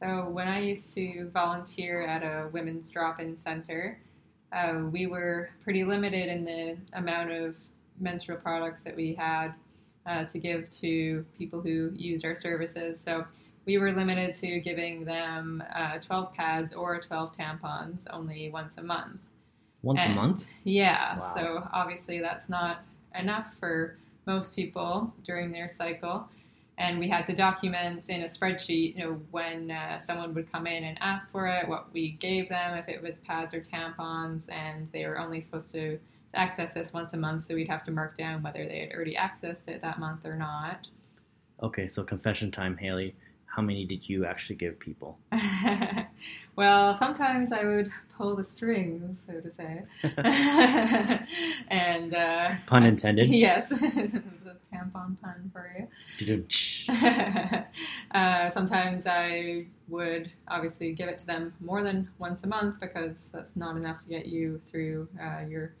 So 0.00 0.28
when 0.28 0.46
I 0.46 0.60
used 0.60 0.92
to 0.94 1.30
volunteer 1.32 2.06
at 2.06 2.22
a 2.22 2.48
women's 2.48 2.90
drop-in 2.90 3.38
center, 3.38 3.98
uh, 4.52 4.82
we 4.90 5.06
were 5.06 5.50
pretty 5.64 5.84
limited 5.84 6.28
in 6.28 6.44
the 6.44 6.76
amount 6.92 7.30
of 7.30 7.56
menstrual 7.98 8.38
products 8.38 8.82
that 8.82 8.94
we 8.94 9.14
had 9.14 9.54
uh, 10.04 10.24
to 10.24 10.38
give 10.38 10.70
to 10.70 11.24
people 11.36 11.60
who 11.60 11.90
used 11.94 12.24
our 12.24 12.36
services. 12.36 13.00
So 13.02 13.24
we 13.64 13.78
were 13.78 13.92
limited 13.92 14.34
to 14.36 14.60
giving 14.60 15.04
them 15.04 15.62
uh, 15.74 15.98
12 15.98 16.32
pads 16.32 16.72
or 16.72 17.00
12 17.00 17.32
tampons 17.36 18.04
only 18.10 18.50
once 18.50 18.74
a 18.78 18.82
month. 18.82 19.18
Once 19.82 20.04
a 20.04 20.08
month? 20.08 20.46
Yeah. 20.64 21.18
Wow. 21.18 21.34
So 21.34 21.68
obviously 21.72 22.20
that's 22.20 22.48
not 22.48 22.82
enough 23.18 23.46
for 23.58 23.96
most 24.26 24.54
people 24.54 25.12
during 25.24 25.52
their 25.52 25.70
cycle. 25.70 26.28
And 26.78 26.98
we 26.98 27.08
had 27.08 27.26
to 27.28 27.34
document 27.34 28.10
in 28.10 28.22
a 28.22 28.26
spreadsheet, 28.26 28.96
you 28.96 29.04
know, 29.04 29.20
when 29.30 29.70
uh, 29.70 30.00
someone 30.02 30.34
would 30.34 30.50
come 30.52 30.66
in 30.66 30.84
and 30.84 30.98
ask 31.00 31.30
for 31.30 31.46
it, 31.46 31.66
what 31.66 31.92
we 31.92 32.12
gave 32.12 32.50
them, 32.50 32.76
if 32.76 32.88
it 32.88 33.02
was 33.02 33.20
pads 33.20 33.54
or 33.54 33.62
tampons, 33.62 34.50
and 34.50 34.88
they 34.92 35.06
were 35.06 35.18
only 35.18 35.40
supposed 35.40 35.70
to, 35.70 35.96
to 35.96 36.38
access 36.38 36.74
this 36.74 36.92
once 36.92 37.14
a 37.14 37.16
month. 37.16 37.46
So 37.46 37.54
we'd 37.54 37.68
have 37.68 37.84
to 37.86 37.90
mark 37.90 38.18
down 38.18 38.42
whether 38.42 38.66
they 38.66 38.80
had 38.80 38.92
already 38.92 39.14
accessed 39.14 39.66
it 39.68 39.80
that 39.80 39.98
month 39.98 40.26
or 40.26 40.36
not. 40.36 40.86
Okay, 41.62 41.88
so 41.88 42.02
confession 42.02 42.50
time, 42.50 42.76
Haley. 42.76 43.14
How 43.46 43.62
many 43.62 43.86
did 43.86 44.06
you 44.06 44.26
actually 44.26 44.56
give 44.56 44.78
people? 44.78 45.18
well, 46.56 46.94
sometimes 46.98 47.52
I 47.52 47.64
would 47.64 47.90
pull 48.14 48.36
the 48.36 48.44
strings, 48.44 49.24
so 49.26 49.40
to 49.40 49.50
say. 49.50 49.82
and 51.68 52.14
uh, 52.14 52.54
Pun 52.66 52.84
intended. 52.84 53.30
Yes, 53.30 53.68
it's 53.70 54.45
a 54.45 54.45
tampon 54.72 55.16
pun 55.20 55.50
for 55.52 55.72
you. 55.78 55.88
Uh, 58.12 58.50
sometimes 58.50 59.06
I 59.06 59.66
would 59.88 60.30
obviously 60.48 60.92
give 60.92 61.08
it 61.08 61.18
to 61.18 61.26
them 61.26 61.52
more 61.60 61.82
than 61.82 62.08
once 62.18 62.44
a 62.44 62.46
month 62.46 62.80
because 62.80 63.28
that's 63.32 63.54
not 63.56 63.76
enough 63.76 64.00
to 64.02 64.08
get 64.08 64.26
you 64.26 64.60
through 64.70 65.08
uh, 65.20 65.44
your 65.46 65.74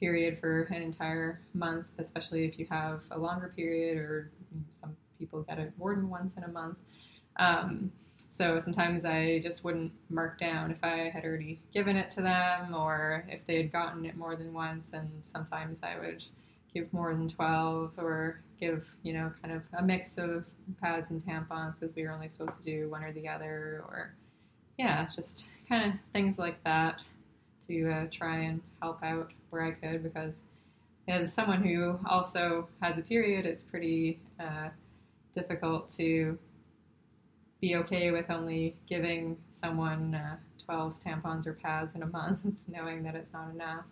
period 0.00 0.38
for 0.40 0.62
an 0.62 0.82
entire 0.82 1.40
month, 1.52 1.86
especially 1.98 2.46
if 2.46 2.58
you 2.58 2.66
have 2.70 3.02
a 3.10 3.18
longer 3.18 3.52
period 3.54 3.98
or 3.98 4.30
some 4.80 4.96
people 5.18 5.42
get 5.42 5.58
it 5.58 5.72
more 5.76 5.94
than 5.94 6.08
once 6.08 6.36
in 6.36 6.44
a 6.44 6.48
month. 6.48 6.78
Um, 7.36 7.92
so 8.32 8.58
sometimes 8.60 9.04
I 9.04 9.40
just 9.40 9.62
wouldn't 9.64 9.92
mark 10.08 10.40
down 10.40 10.70
if 10.70 10.82
I 10.82 11.10
had 11.12 11.24
already 11.24 11.60
given 11.74 11.96
it 11.96 12.10
to 12.12 12.22
them 12.22 12.74
or 12.74 13.24
if 13.28 13.46
they 13.46 13.58
had 13.58 13.70
gotten 13.70 14.06
it 14.06 14.16
more 14.16 14.36
than 14.36 14.54
once, 14.54 14.88
and 14.92 15.10
sometimes 15.22 15.80
I 15.82 15.98
would 15.98 16.24
give 16.74 16.92
more 16.92 17.12
than 17.14 17.28
12 17.28 17.92
or 17.98 18.40
give, 18.58 18.84
you 19.02 19.12
know, 19.12 19.32
kind 19.42 19.54
of 19.54 19.62
a 19.78 19.82
mix 19.82 20.18
of 20.18 20.44
pads 20.80 21.10
and 21.10 21.24
tampons 21.24 21.78
because 21.78 21.94
we 21.94 22.04
were 22.04 22.12
only 22.12 22.28
supposed 22.28 22.58
to 22.58 22.64
do 22.64 22.88
one 22.88 23.02
or 23.02 23.12
the 23.12 23.28
other, 23.28 23.84
or 23.88 24.14
yeah, 24.78 25.06
just 25.14 25.46
kind 25.68 25.92
of 25.92 25.98
things 26.12 26.38
like 26.38 26.62
that 26.64 27.00
to 27.68 27.90
uh, 27.90 28.06
try 28.12 28.38
and 28.38 28.60
help 28.80 29.02
out 29.02 29.30
where 29.50 29.64
I 29.64 29.72
could 29.72 30.02
because 30.02 30.34
as 31.08 31.32
someone 31.32 31.62
who 31.62 31.98
also 32.06 32.68
has 32.80 32.98
a 32.98 33.02
period, 33.02 33.44
it's 33.44 33.62
pretty 33.62 34.20
uh, 34.38 34.68
difficult 35.34 35.90
to 35.96 36.38
be 37.60 37.76
okay 37.76 38.10
with 38.10 38.30
only 38.30 38.76
giving 38.88 39.36
someone 39.60 40.14
uh, 40.14 40.36
12 40.64 40.94
tampons 41.04 41.46
or 41.46 41.54
pads 41.54 41.94
in 41.94 42.02
a 42.02 42.06
month, 42.06 42.40
knowing 42.68 43.02
that 43.02 43.14
it's 43.14 43.32
not 43.32 43.50
enough. 43.50 43.84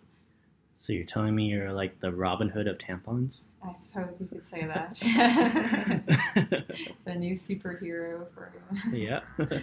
So 0.81 0.93
you're 0.93 1.05
telling 1.05 1.35
me 1.35 1.43
you're 1.43 1.71
like 1.71 1.99
the 1.99 2.11
Robin 2.11 2.49
Hood 2.49 2.65
of 2.67 2.79
tampons? 2.79 3.43
I 3.63 3.75
suppose 3.79 4.19
you 4.19 4.25
could 4.25 4.43
say 4.43 4.65
that. 4.65 4.97
it's 6.75 7.05
a 7.05 7.13
new 7.13 7.35
superhero 7.35 8.25
for 8.33 8.51
yeah. 8.91 9.19
the 9.37 9.61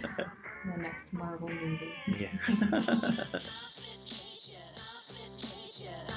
next 0.77 1.11
Marvel 1.11 1.49
movie. 1.49 1.91
yeah. 2.17 2.29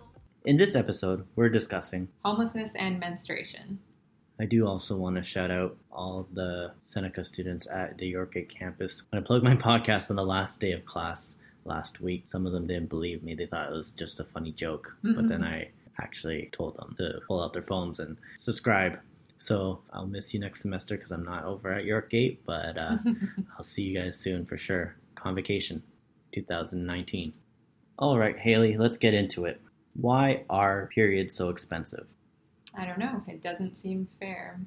in 0.45 0.57
this 0.57 0.75
episode 0.75 1.25
we're 1.35 1.49
discussing 1.49 2.07
Homelessness 2.25 2.71
and 2.75 2.99
menstruation. 2.99 3.79
I 4.43 4.45
do 4.45 4.67
also 4.67 4.97
want 4.97 5.15
to 5.15 5.23
shout 5.23 5.51
out 5.51 5.77
all 5.89 6.27
the 6.33 6.73
Seneca 6.83 7.23
students 7.23 7.65
at 7.65 7.97
the 7.97 8.13
Yorkgate 8.13 8.49
campus. 8.49 9.03
When 9.09 9.23
I 9.23 9.25
plugged 9.25 9.45
my 9.45 9.55
podcast 9.69 10.09
on 10.09 10.17
the 10.17 10.25
last 10.25 10.59
day 10.59 10.73
of 10.73 10.85
class 10.85 11.37
last 11.63 12.01
week, 12.01 12.27
some 12.27 12.45
of 12.45 12.51
them 12.51 12.67
didn't 12.67 12.89
believe 12.89 13.23
me. 13.23 13.35
They 13.35 13.45
thought 13.45 13.69
it 13.69 13.73
was 13.73 13.93
just 13.93 14.19
a 14.19 14.25
funny 14.25 14.51
joke. 14.51 14.93
But 15.01 15.29
then 15.29 15.45
I 15.45 15.69
actually 16.01 16.49
told 16.51 16.75
them 16.75 16.93
to 16.97 17.21
pull 17.25 17.41
out 17.41 17.53
their 17.53 17.61
phones 17.61 18.01
and 18.01 18.17
subscribe. 18.37 18.99
So 19.37 19.79
I'll 19.93 20.07
miss 20.07 20.33
you 20.33 20.41
next 20.41 20.61
semester 20.61 20.97
because 20.97 21.11
I'm 21.11 21.23
not 21.23 21.45
over 21.45 21.71
at 21.71 21.85
Yorkgate, 21.85 22.39
but 22.45 22.77
uh, 22.77 22.97
I'll 23.57 23.63
see 23.63 23.83
you 23.83 23.97
guys 23.97 24.19
soon 24.19 24.45
for 24.45 24.57
sure. 24.57 24.97
Convocation 25.15 25.81
2019. 26.33 27.31
All 27.97 28.19
right, 28.19 28.37
Haley, 28.37 28.75
let's 28.75 28.97
get 28.97 29.13
into 29.13 29.45
it. 29.45 29.61
Why 29.93 30.43
are 30.49 30.89
periods 30.93 31.33
so 31.33 31.47
expensive? 31.47 32.07
I 32.77 32.85
don't 32.85 32.99
know. 32.99 33.23
It 33.27 33.43
doesn't 33.43 33.77
seem 33.79 34.07
fair. 34.19 34.59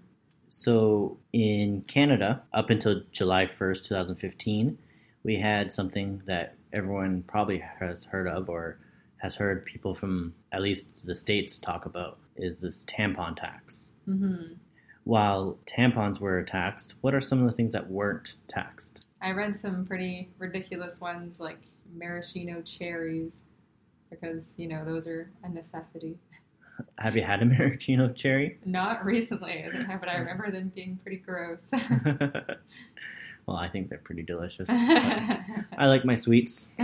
So 0.49 1.19
in 1.33 1.83
Canada, 1.83 2.43
up 2.53 2.71
until 2.71 3.03
July 3.13 3.47
1st, 3.47 3.85
2015, 3.85 4.79
we 5.25 5.37
had 5.41 5.73
something 5.73 6.23
that 6.27 6.55
everyone 6.73 7.25
probably 7.27 7.59
has 7.81 8.05
heard 8.05 8.29
of 8.29 8.49
or 8.49 8.79
has 9.19 9.35
heard 9.37 9.65
people 9.65 9.95
from 9.95 10.35
at 10.53 10.63
least 10.63 11.05
the 11.07 11.17
States 11.17 11.59
talk 11.59 11.85
about 11.87 12.19
is 12.37 12.61
this 12.61 12.85
tampon 12.85 13.35
tax. 13.37 13.85
hmm 14.05 14.55
While 15.05 15.59
tampons 15.67 16.21
were 16.21 16.43
taxed, 16.45 16.95
what 17.01 17.15
are 17.15 17.21
some 17.21 17.41
of 17.41 17.47
the 17.47 17.53
things 17.57 17.73
that 17.73 17.91
weren't 17.91 18.35
taxed? 18.49 19.01
I 19.21 19.31
read 19.33 19.59
some 19.59 19.85
pretty 19.87 20.31
ridiculous 20.39 21.01
ones 21.01 21.41
like 21.41 21.59
maraschino 21.95 22.63
cherries 22.63 23.43
because, 24.11 24.53
you 24.57 24.69
know, 24.69 24.85
those 24.85 25.07
are 25.07 25.31
a 25.43 25.49
necessity. 25.49 26.19
Have 26.99 27.17
you 27.17 27.23
had 27.23 27.43
a 27.43 27.45
maraschino 27.47 28.13
cherry? 28.13 28.59
Not 28.65 29.05
recently, 29.05 29.65
but 30.01 30.09
I 30.09 30.17
remember 30.17 30.51
them 30.51 30.73
being 30.75 30.99
pretty 31.03 31.19
gross. 31.19 31.61
well, 33.47 33.57
I 33.57 33.69
think 33.69 33.89
they're 33.89 33.99
pretty 33.99 34.23
delicious. 34.23 34.67
I 34.69 35.87
like 35.87 36.05
my 36.05 36.17
sweets. 36.17 36.67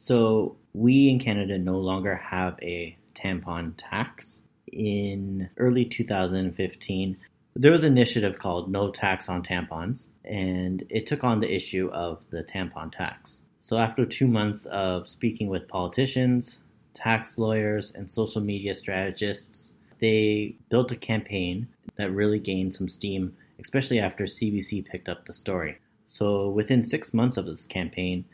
So 0.00 0.56
we 0.72 1.10
in 1.10 1.18
Canada 1.18 1.58
no 1.58 1.78
longer 1.78 2.16
have 2.16 2.58
a 2.62 2.96
tampon 3.14 3.74
tax. 3.76 4.38
In 4.72 5.50
early 5.58 5.84
2015, 5.84 7.18
there 7.54 7.70
was 7.70 7.84
an 7.84 7.92
initiative 7.92 8.38
called 8.38 8.70
No 8.70 8.90
Tax 8.90 9.28
on 9.28 9.42
Tampons, 9.42 10.06
and 10.24 10.84
it 10.88 11.06
took 11.06 11.22
on 11.22 11.40
the 11.40 11.54
issue 11.54 11.90
of 11.92 12.20
the 12.30 12.42
tampon 12.42 12.90
tax. 12.90 13.40
So 13.60 13.76
after 13.76 14.06
two 14.06 14.26
months 14.26 14.64
of 14.64 15.06
speaking 15.06 15.48
with 15.48 15.68
politicians, 15.68 16.56
tax 16.94 17.38
lawyers, 17.38 17.92
and 17.94 18.10
social 18.10 18.40
media 18.40 18.74
strategists, 18.74 19.68
they 20.00 20.54
built 20.68 20.92
a 20.92 20.96
campaign 20.96 21.68
that 21.96 22.10
really 22.10 22.38
gained 22.38 22.74
some 22.74 22.88
steam, 22.88 23.36
especially 23.60 23.98
after 23.98 24.24
CBC 24.24 24.84
picked 24.86 25.08
up 25.08 25.26
the 25.26 25.32
story. 25.32 25.78
So 26.06 26.48
within 26.48 26.84
six 26.84 27.14
months 27.14 27.36
of 27.36 27.46
this 27.46 27.66
campaign, 27.66 28.24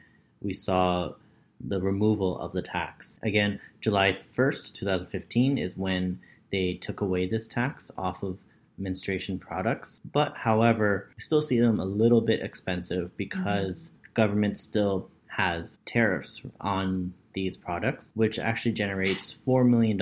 we 0.40 0.52
saw 0.52 1.12
the 1.60 1.80
removal 1.80 2.38
of 2.38 2.52
the 2.52 2.62
tax. 2.62 3.18
Again, 3.22 3.60
July 3.80 4.18
1st, 4.36 4.74
2015 4.74 5.58
is 5.58 5.76
when 5.76 6.20
they 6.50 6.74
took 6.74 7.00
away 7.00 7.26
this 7.26 7.48
tax 7.48 7.90
off 7.96 8.22
of 8.22 8.38
menstruation 8.78 9.38
products. 9.38 10.00
But 10.12 10.36
however, 10.36 11.10
we 11.16 11.22
still 11.22 11.42
see 11.42 11.60
them 11.60 11.80
a 11.80 11.84
little 11.84 12.20
bit 12.20 12.40
expensive 12.40 13.16
because 13.16 13.90
government 14.14 14.58
still 14.58 15.08
has 15.28 15.76
tariffs 15.84 16.40
on 16.60 17.14
these 17.36 17.56
products, 17.56 18.08
which 18.14 18.38
actually 18.38 18.72
generates 18.72 19.36
$4 19.46 19.68
million 19.68 19.98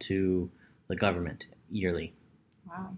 to 0.00 0.50
the 0.88 0.94
government 0.96 1.46
yearly. 1.70 2.12
wow, 2.68 2.90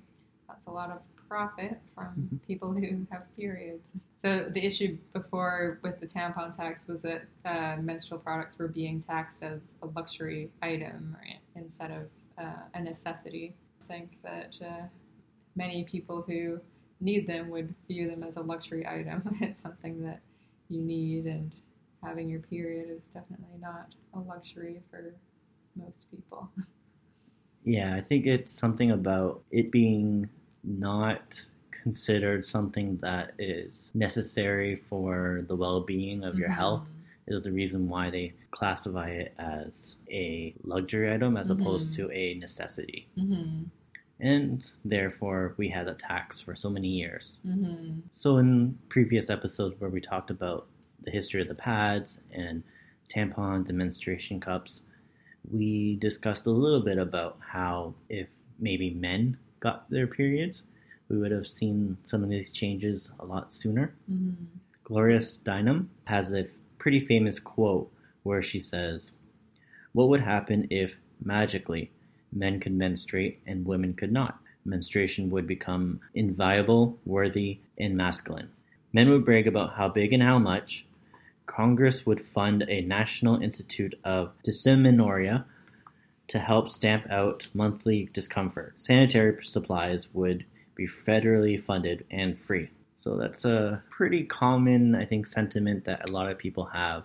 that's 0.49 0.67
a 0.67 0.71
lot 0.71 0.91
of 0.91 0.99
profit 1.29 1.79
from 1.95 2.09
Mhm. 2.19 2.43
people 2.45 2.73
who 2.73 3.07
have 3.13 3.25
periods. 3.37 3.85
So 4.21 4.51
the 4.57 4.67
issue 4.67 4.99
before 5.13 5.79
with 5.85 6.01
the 6.01 6.07
tampon 6.09 6.57
tax 6.57 6.89
was 6.89 7.03
that 7.03 7.23
uh, 7.45 7.77
menstrual 7.81 8.19
products 8.19 8.59
were 8.59 8.67
being 8.67 9.03
taxed 9.03 9.41
as 9.43 9.61
a 9.83 9.87
luxury 9.87 10.51
item 10.61 11.17
right, 11.21 11.39
instead 11.55 11.93
of 11.93 12.09
uh, 12.37 12.63
a 12.75 12.81
necessity. 12.83 13.55
I 13.83 13.85
think 13.93 14.19
that 14.25 14.57
uh, 14.61 14.87
many 15.55 15.85
people 15.85 16.23
who 16.23 16.61
need 17.01 17.29
them 17.29 17.49
would 17.51 17.73
view 17.87 18.11
them 18.11 18.25
as 18.25 18.37
a 18.37 18.43
luxury 18.43 18.85
item. 18.85 19.19
it's 19.41 19.63
something 19.63 20.03
that 20.03 20.21
you 20.69 20.81
need, 20.83 21.27
and 21.27 21.55
having 22.03 22.29
your 22.29 22.41
period 22.41 22.89
is 22.91 23.09
definitely 23.09 23.59
not 23.61 23.95
a 24.15 24.19
luxury 24.21 24.81
for 24.91 25.15
most 25.77 26.07
people. 26.11 26.49
Yeah, 27.63 27.95
I 27.95 28.01
think 28.01 28.25
it's 28.25 28.59
something 28.59 28.91
about 28.91 29.43
it 29.51 29.71
being 29.71 30.31
not 30.65 31.43
considered 31.71 32.47
something 32.47 32.97
that 33.03 33.35
is 33.39 33.91
necessary 33.93 34.77
for 34.89 35.45
the 35.47 35.55
well 35.55 35.83
being 35.83 36.25
of 36.25 36.39
your 36.39 36.49
Mhm. 36.49 36.55
health 36.55 36.87
is 37.27 37.43
the 37.43 37.53
reason 37.53 37.87
why 37.91 38.09
they 38.09 38.33
classify 38.51 39.11
it 39.11 39.35
as 39.39 39.95
a 40.11 40.55
luxury 40.65 41.13
item 41.13 41.37
as 41.37 41.51
opposed 41.51 41.91
Mhm. 41.93 41.97
to 41.97 42.11
a 42.13 42.35
necessity. 42.39 43.07
Mm-hmm. 43.19 43.65
And 44.21 44.65
therefore, 44.83 45.53
we 45.59 45.69
had 45.69 45.87
a 45.87 45.95
tax 45.95 46.41
for 46.41 46.57
so 46.57 46.71
many 46.71 46.89
years. 46.89 47.37
Mm-hmm. 47.47 48.01
So, 48.15 48.39
in 48.39 48.79
previous 48.89 49.29
episodes 49.29 49.79
where 49.79 49.91
we 49.91 50.01
talked 50.01 50.31
about 50.31 50.67
the 51.05 51.11
history 51.11 51.43
of 51.43 51.49
the 51.49 51.55
pads 51.55 52.21
and 52.33 52.63
tampons 53.09 53.69
and 53.69 53.79
menstruation 53.79 54.41
cups, 54.41 54.81
we 55.51 55.97
discussed 55.97 56.47
a 56.47 56.51
little 56.51 56.83
bit 56.83 56.99
about 56.99 57.39
how 57.41 57.95
if 58.09 58.29
maybe 58.59 58.91
men 58.91 59.39
got 59.61 59.89
their 59.91 60.07
periods, 60.07 60.63
we 61.09 61.19
would 61.19 61.33
have 61.33 61.47
seen 61.47 61.97
some 62.05 62.23
of 62.23 62.31
these 62.31 62.51
changes 62.51 63.11
a 63.19 63.25
lot 63.25 63.55
sooner. 63.55 63.95
Mm-hmm. 64.11 64.45
Gloria 64.85 65.19
Steinem 65.19 65.87
has 66.05 66.33
a 66.33 66.47
pretty 66.79 67.05
famous 67.05 67.39
quote 67.39 67.93
where 68.23 68.43
she 68.43 68.61
says, 68.61 69.13
What 69.93 70.09
would 70.09 70.21
happen 70.21 70.67
if 70.71 70.97
magically 71.23 71.91
men 72.33 72.61
could 72.61 72.73
menstruate 72.73 73.41
and 73.47 73.67
women 73.67 73.95
could 73.95 74.13
not? 74.13 74.39
Menstruation 74.65 75.31
would 75.31 75.47
become 75.47 76.01
inviolable, 76.15 76.99
worthy, 77.05 77.61
and 77.79 77.97
masculine. 77.97 78.51
Men 78.93 79.09
would 79.11 79.25
brag 79.25 79.47
about 79.47 79.75
how 79.75 79.89
big 79.89 80.13
and 80.13 80.23
how 80.23 80.39
much. 80.39 80.85
Congress 81.51 82.07
would 82.07 82.25
fund 82.25 82.65
a 82.69 82.81
National 82.81 83.43
Institute 83.43 83.99
of 84.05 84.31
Dysmenorrhea 84.45 85.45
to 86.29 86.39
help 86.39 86.71
stamp 86.71 87.11
out 87.11 87.49
monthly 87.53 88.09
discomfort. 88.13 88.75
Sanitary 88.77 89.45
supplies 89.45 90.07
would 90.13 90.45
be 90.77 90.87
federally 90.87 91.61
funded 91.61 92.05
and 92.09 92.39
free. 92.39 92.71
So 92.99 93.17
that's 93.17 93.45
a 93.45 93.83
pretty 93.91 94.23
common, 94.25 94.95
I 94.95 95.05
think, 95.07 95.27
sentiment 95.27 95.87
that 95.87 96.09
a 96.09 96.13
lot 96.13 96.31
of 96.31 96.39
people 96.39 96.67
have 96.67 97.03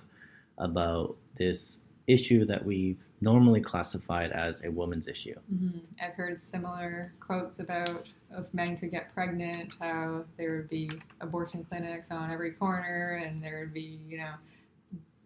about 0.59 1.15
this 1.37 1.77
issue 2.05 2.45
that 2.45 2.65
we've 2.65 3.03
normally 3.21 3.61
classified 3.61 4.31
as 4.31 4.61
a 4.63 4.69
woman's 4.69 5.07
issue. 5.07 5.35
Mm-hmm. 5.53 5.79
I've 6.01 6.13
heard 6.13 6.41
similar 6.41 7.13
quotes 7.19 7.59
about 7.59 8.07
if 8.31 8.45
men 8.53 8.77
could 8.77 8.91
get 8.91 9.13
pregnant, 9.13 9.73
how 9.79 10.25
there 10.37 10.57
would 10.57 10.69
be 10.69 10.91
abortion 11.21 11.65
clinics 11.69 12.07
on 12.11 12.31
every 12.31 12.51
corner, 12.51 13.21
and 13.25 13.41
there 13.41 13.59
would 13.61 13.73
be, 13.73 13.99
you 14.07 14.17
know, 14.17 14.33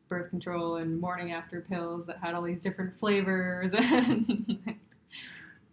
birth 0.08 0.30
control 0.30 0.78
and 0.78 1.00
morning 1.00 1.32
after 1.32 1.62
pills 1.62 2.06
that 2.08 2.18
had 2.18 2.34
all 2.34 2.42
these 2.42 2.62
different 2.62 3.00
flavors 3.00 3.74
and 3.78 4.60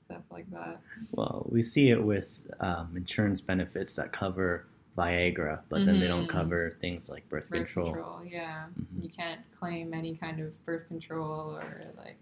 stuff 0.04 0.22
like 0.30 0.50
that. 0.50 0.78
Well, 1.12 1.46
we 1.50 1.62
see 1.62 1.90
it 1.90 2.02
with 2.02 2.32
um, 2.60 2.92
insurance 2.96 3.40
benefits 3.40 3.94
that 3.96 4.12
cover 4.12 4.66
Viagra, 4.96 5.60
but 5.68 5.84
then 5.84 6.00
they 6.00 6.06
don't 6.08 6.26
Mhm. 6.26 6.30
cover 6.30 6.70
things 6.80 7.08
like 7.08 7.28
birth, 7.28 7.48
Birth 7.50 7.66
control. 7.66 7.92
control, 7.92 8.24
yeah. 8.24 8.68
Mhm. 8.80 9.02
You 9.02 9.08
can't 9.10 9.40
claim 9.58 9.92
any 9.92 10.16
kind 10.16 10.40
of 10.40 10.64
birth 10.64 10.88
control 10.88 11.56
or 11.56 11.84
like 11.96 12.16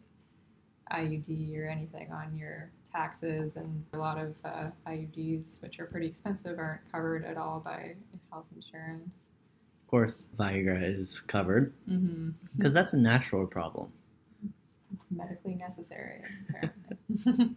IUD 0.90 1.56
or 1.58 1.66
anything 1.66 2.10
on 2.12 2.36
your 2.36 2.70
taxes, 2.92 3.56
and 3.56 3.84
a 3.92 3.98
lot 3.98 4.18
of 4.18 4.34
uh, 4.44 4.70
IUDs, 4.86 5.60
which 5.60 5.78
are 5.80 5.86
pretty 5.86 6.06
expensive, 6.08 6.58
aren't 6.58 6.80
covered 6.92 7.24
at 7.24 7.36
all 7.36 7.60
by 7.60 7.94
health 8.30 8.46
insurance. 8.54 9.08
Of 9.82 9.88
course, 9.88 10.24
Viagra 10.36 10.82
is 10.82 11.20
covered 11.20 11.72
Mm-hmm. 11.88 12.30
because 12.56 12.74
that's 12.74 12.92
a 12.92 12.98
natural 12.98 13.46
problem. 13.46 13.92
Medically 15.10 15.54
necessary, 15.54 16.22
apparently. 16.48 17.56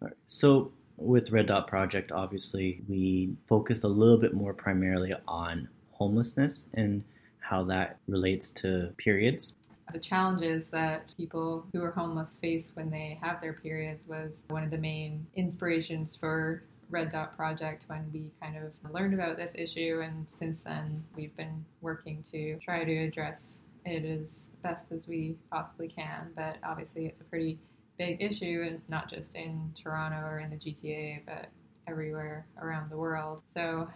All 0.00 0.08
right. 0.08 0.16
So 0.26 0.72
with 0.98 1.30
Red 1.30 1.46
Dot 1.46 1.66
Project, 1.68 2.12
obviously, 2.12 2.82
we 2.88 3.30
focus 3.46 3.84
a 3.84 3.88
little 3.88 4.18
bit 4.18 4.34
more 4.34 4.52
primarily 4.52 5.14
on 5.26 5.68
homelessness 5.92 6.66
and 6.74 7.04
how 7.40 7.64
that 7.64 7.98
relates 8.06 8.50
to 8.50 8.92
periods. 8.98 9.54
the 9.92 9.98
challenges 9.98 10.66
that 10.68 11.04
people 11.16 11.64
who 11.72 11.82
are 11.82 11.92
homeless 11.92 12.36
face 12.42 12.72
when 12.74 12.90
they 12.90 13.18
have 13.22 13.40
their 13.40 13.54
periods 13.54 14.06
was 14.06 14.42
one 14.48 14.62
of 14.62 14.70
the 14.70 14.76
main 14.76 15.26
inspirations 15.34 16.14
for 16.14 16.62
Red 16.90 17.10
Dot 17.12 17.36
Project 17.36 17.84
when 17.86 18.10
we 18.12 18.32
kind 18.42 18.56
of 18.56 18.92
learned 18.92 19.14
about 19.14 19.36
this 19.36 19.52
issue, 19.54 20.00
and 20.04 20.26
since 20.28 20.60
then 20.60 21.04
we've 21.16 21.34
been 21.36 21.64
working 21.80 22.22
to 22.32 22.58
try 22.58 22.84
to 22.84 22.96
address 23.04 23.60
it 23.86 24.04
as 24.04 24.48
best 24.62 24.92
as 24.92 25.06
we 25.06 25.36
possibly 25.50 25.88
can. 25.88 26.32
But 26.36 26.56
obviously, 26.62 27.06
it's 27.06 27.20
a 27.20 27.24
pretty 27.24 27.58
big 27.98 28.22
issue, 28.22 28.78
not 28.88 29.10
just 29.10 29.34
in 29.34 29.72
Toronto 29.80 30.18
or 30.18 30.38
in 30.38 30.50
the 30.50 30.56
GTA, 30.56 31.22
but 31.26 31.48
everywhere 31.88 32.46
around 32.60 32.90
the 32.90 32.96
world. 32.96 33.42
So 33.52 33.88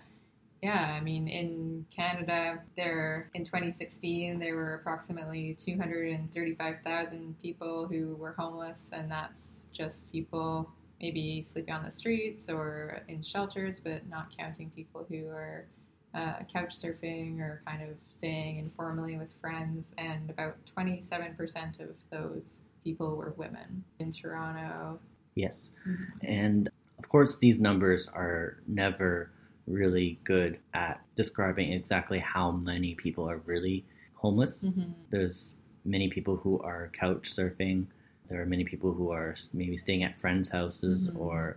yeah, 0.62 0.96
I 0.96 1.00
mean, 1.00 1.26
in 1.26 1.84
Canada, 1.94 2.62
there 2.76 3.30
in 3.34 3.44
2016 3.44 4.38
there 4.38 4.54
were 4.54 4.74
approximately 4.74 5.56
235,000 5.60 7.36
people 7.42 7.88
who 7.88 8.14
were 8.14 8.34
homeless, 8.38 8.88
and 8.92 9.10
that's 9.10 9.60
just 9.72 10.12
people 10.12 10.70
maybe 11.00 11.44
sleeping 11.52 11.74
on 11.74 11.84
the 11.84 11.90
streets 11.90 12.48
or 12.48 13.00
in 13.08 13.24
shelters, 13.24 13.80
but 13.80 14.08
not 14.08 14.28
counting 14.38 14.70
people 14.70 15.04
who 15.08 15.26
are 15.28 15.66
uh, 16.14 16.34
couch 16.52 16.74
surfing 16.76 17.40
or 17.40 17.60
kind 17.66 17.82
of 17.82 17.96
staying 18.14 18.58
informally 18.58 19.18
with 19.18 19.30
friends. 19.40 19.88
And 19.98 20.30
about 20.30 20.56
27% 20.78 21.80
of 21.80 21.96
those 22.12 22.60
people 22.84 23.16
were 23.16 23.32
women 23.36 23.84
in 23.98 24.12
Toronto. 24.12 24.98
Yes. 25.34 25.70
Mhm. 25.86 26.06
And 26.22 26.68
of 26.98 27.08
course, 27.08 27.38
these 27.38 27.60
numbers 27.60 28.06
are 28.08 28.58
never 28.66 29.30
really 29.66 30.18
good 30.24 30.58
at 30.74 31.00
describing 31.16 31.72
exactly 31.72 32.18
how 32.18 32.50
many 32.50 32.94
people 32.94 33.28
are 33.28 33.38
really 33.38 33.84
homeless. 34.14 34.60
Mm-hmm. 34.60 34.92
There's 35.10 35.56
many 35.84 36.08
people 36.08 36.36
who 36.36 36.58
are 36.60 36.90
couch 36.92 37.30
surfing. 37.34 37.86
There 38.28 38.40
are 38.40 38.46
many 38.46 38.64
people 38.64 38.92
who 38.92 39.10
are 39.10 39.36
maybe 39.52 39.76
staying 39.76 40.02
at 40.04 40.18
friends' 40.20 40.48
houses 40.50 41.08
Mhm. 41.08 41.18
or 41.18 41.56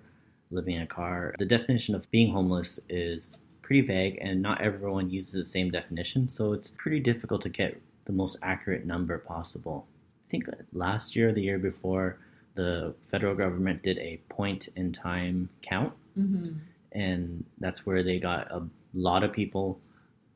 living 0.51 0.75
in 0.75 0.81
a 0.81 0.87
car. 0.87 1.35
The 1.39 1.45
definition 1.45 1.95
of 1.95 2.09
being 2.11 2.31
homeless 2.31 2.79
is 2.89 3.37
pretty 3.61 3.81
vague, 3.81 4.17
and 4.21 4.41
not 4.41 4.61
everyone 4.61 5.09
uses 5.09 5.31
the 5.33 5.45
same 5.45 5.71
definition, 5.71 6.29
so 6.29 6.53
it's 6.53 6.71
pretty 6.77 6.99
difficult 6.99 7.41
to 7.43 7.49
get 7.49 7.81
the 8.05 8.13
most 8.13 8.37
accurate 8.41 8.85
number 8.85 9.17
possible. 9.17 9.87
I 10.27 10.31
think 10.31 10.45
last 10.73 11.15
year, 11.15 11.29
or 11.29 11.33
the 11.33 11.41
year 11.41 11.59
before, 11.59 12.17
the 12.55 12.95
federal 13.11 13.35
government 13.35 13.83
did 13.83 13.97
a 13.99 14.21
point 14.29 14.69
in 14.75 14.93
time 14.93 15.49
count 15.61 15.93
Mm-hmm. 16.17 16.59
and 16.93 17.43
that's 17.59 17.85
where 17.85 18.01
they 18.01 18.19
got 18.19 18.49
a 18.49 18.65
lot 18.93 19.25
of 19.25 19.33
people 19.33 19.81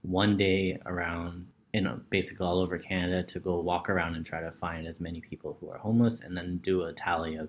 one 0.02 0.36
day 0.36 0.78
around 0.86 1.48
you 1.74 1.80
know 1.80 2.02
basically 2.10 2.46
all 2.46 2.60
over 2.60 2.78
Canada 2.78 3.24
to 3.24 3.40
go 3.40 3.62
walk 3.62 3.90
around 3.90 4.16
and 4.16 4.26
try 4.26 4.42
to 4.42 4.52
find 4.52 4.86
as 4.86 5.00
many 5.00 5.22
people 5.22 5.56
who 5.62 5.70
are 5.70 5.78
homeless 5.78 6.20
and 6.20 6.36
then 6.36 6.58
do 6.58 6.84
a 6.84 6.92
tally 6.92 7.36
of 7.36 7.48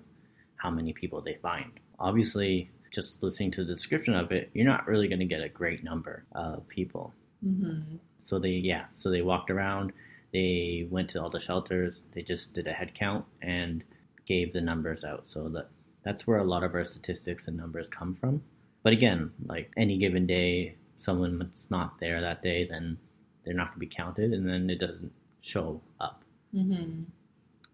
how 0.55 0.69
many 0.69 0.93
people 0.93 1.19
they 1.19 1.37
find. 1.41 1.71
Obviously, 1.99 2.69
just 2.89 3.21
listening 3.21 3.51
to 3.51 3.65
the 3.65 3.73
description 3.73 4.15
of 4.15 4.31
it, 4.31 4.49
you're 4.53 4.65
not 4.65 4.87
really 4.87 5.09
going 5.09 5.19
to 5.19 5.25
get 5.25 5.41
a 5.41 5.49
great 5.49 5.83
number 5.83 6.23
of 6.31 6.65
people. 6.69 7.13
Mm-hmm. 7.45 7.97
So 8.23 8.39
they 8.39 8.49
yeah, 8.49 8.85
so 8.97 9.09
they 9.09 9.21
walked 9.21 9.51
around, 9.51 9.91
they 10.33 10.87
went 10.89 11.09
to 11.11 11.21
all 11.21 11.29
the 11.29 11.39
shelters, 11.39 12.01
they 12.13 12.21
just 12.21 12.53
did 12.53 12.67
a 12.67 12.73
head 12.73 12.93
count 12.93 13.25
and 13.41 13.83
gave 14.25 14.53
the 14.53 14.61
numbers 14.61 15.03
out. 15.03 15.23
So 15.27 15.49
that 15.49 15.69
that's 16.03 16.25
where 16.25 16.37
a 16.37 16.43
lot 16.43 16.63
of 16.63 16.73
our 16.73 16.85
statistics 16.85 17.47
and 17.47 17.57
numbers 17.57 17.87
come 17.87 18.15
from. 18.15 18.43
But 18.83 18.93
again, 18.93 19.31
like 19.45 19.71
any 19.77 19.97
given 19.97 20.25
day, 20.25 20.75
someone's 20.97 21.67
not 21.69 21.99
there 21.99 22.21
that 22.21 22.41
day, 22.41 22.67
then 22.69 22.97
they're 23.43 23.53
not 23.53 23.69
going 23.69 23.75
to 23.75 23.79
be 23.79 23.95
counted, 23.95 24.33
and 24.33 24.47
then 24.47 24.69
it 24.69 24.79
doesn't 24.79 25.11
show 25.41 25.81
up. 25.99 26.23
Mm-hmm. 26.55 27.03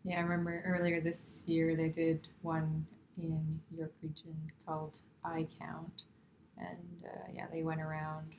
Yeah, 0.03 0.17
I 0.17 0.21
remember 0.21 0.63
earlier 0.65 1.01
this 1.01 1.43
year 1.45 1.75
they 1.75 1.89
did 1.89 2.27
one 2.41 2.85
in 3.17 3.59
York 3.75 3.91
Region 4.01 4.35
called 4.65 4.93
I 5.23 5.47
Count, 5.59 6.03
and 6.57 7.03
uh, 7.05 7.31
yeah, 7.33 7.45
they 7.51 7.63
went 7.63 7.81
around 7.81 8.31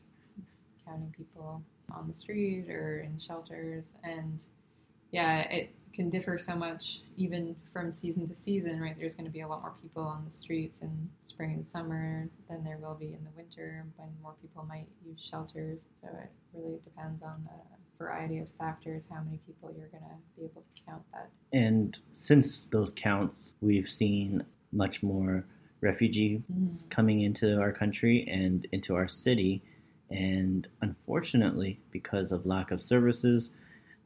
counting 0.87 1.14
people 1.16 1.62
on 1.92 2.09
the 2.09 2.14
street 2.18 2.66
or 2.71 3.00
in 3.00 3.18
shelters, 3.18 3.85
and 4.04 4.45
yeah, 5.11 5.40
it 5.40 5.75
can 5.95 6.11
differ 6.11 6.38
so 6.38 6.54
much 6.54 7.00
even 7.16 7.57
from 7.73 7.92
season 7.92 8.28
to 8.28 8.35
season, 8.35 8.80
right? 8.80 8.97
There's 8.99 9.14
going 9.14 9.25
to 9.26 9.33
be 9.33 9.40
a 9.40 9.49
lot 9.49 9.62
more 9.62 9.75
people 9.83 10.04
on 10.04 10.25
the 10.25 10.30
streets 10.30 10.80
in 10.80 11.09
spring 11.25 11.54
and 11.54 11.68
summer 11.68 12.28
than 12.49 12.62
there 12.62 12.78
will 12.78 12.95
be 12.95 13.07
in 13.07 13.25
the 13.25 13.30
winter 13.37 13.85
when 13.97 14.09
more 14.23 14.35
people 14.40 14.64
might 14.68 14.87
use 15.04 15.21
shelters. 15.28 15.78
So 16.00 16.09
it 16.09 16.30
really 16.54 16.78
depends 16.85 17.23
on 17.23 17.42
the 17.45 18.04
variety 18.04 18.38
of 18.38 18.47
factors 18.59 19.02
how 19.11 19.23
many 19.23 19.38
people 19.45 19.75
you're 19.76 19.88
going 19.88 20.04
to 20.04 20.16
be 20.40 20.45
able 20.45 20.62
to 20.62 20.83
count 20.87 21.02
that. 21.12 21.30
And 21.52 21.99
since 22.14 22.61
those 22.71 22.92
counts, 22.95 23.54
we've 23.61 23.88
seen 23.88 24.45
much 24.73 25.02
more 25.02 25.47
refugees 25.80 26.42
Mhm. 26.52 26.90
coming 26.90 27.23
into 27.23 27.59
our 27.61 27.73
country 27.73 28.25
and 28.28 28.66
into 28.73 28.95
our 28.95 29.09
city. 29.09 29.62
And 30.11 30.67
unfortunately, 30.81 31.81
because 31.91 32.33
of 32.33 32.47
lack 32.47 32.71
of 32.71 32.83
services, 32.83 33.50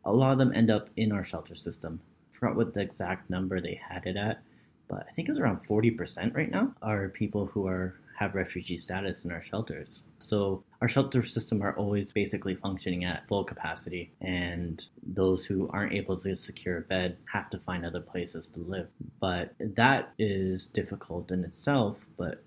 a 0.05 0.13
lot 0.13 0.33
of 0.33 0.39
them 0.39 0.53
end 0.55 0.71
up 0.71 0.89
in 0.97 1.13
our 1.13 1.25
shelter 1.25 1.55
system. 1.55 2.01
I 2.33 2.39
forgot 2.39 2.57
what 2.57 2.75
the 2.75 2.81
exact 2.81 3.31
number 3.31 3.61
they 3.61 3.81
had 3.89 4.07
it 4.07 4.17
at, 4.17 4.43
but 4.89 5.07
I 5.09 5.13
think 5.13 5.29
it's 5.29 5.39
around 5.39 5.67
40% 5.67 6.35
right 6.35 6.51
now 6.51 6.75
are 6.83 7.09
people 7.09 7.47
who 7.47 7.67
are 7.67 7.95
have 8.23 8.35
refugee 8.35 8.79
status 8.79 9.25
in 9.25 9.33
our 9.33 9.43
shelters. 9.43 10.03
So 10.19 10.63
our 10.81 10.89
shelter 10.89 11.25
system 11.25 11.61
are 11.61 11.77
always 11.77 12.13
basically 12.13 12.55
functioning 12.55 13.05
at 13.05 13.27
full 13.27 13.43
capacity 13.43 14.13
and 14.21 14.85
those 15.03 15.47
who 15.47 15.69
aren't 15.73 15.95
able 15.95 16.17
to 16.19 16.37
secure 16.37 16.79
a 16.79 16.83
bed 16.83 17.17
have 17.33 17.51
to 17.51 17.59
find 17.59 17.85
other 17.85 18.01
places 18.01 18.49
to 18.49 18.61
live. 18.61 18.89
But 19.21 19.55
that 19.59 20.13
is 20.19 20.67
difficult 20.67 21.33
in 21.33 21.43
itself, 21.43 21.97
but 22.17 22.45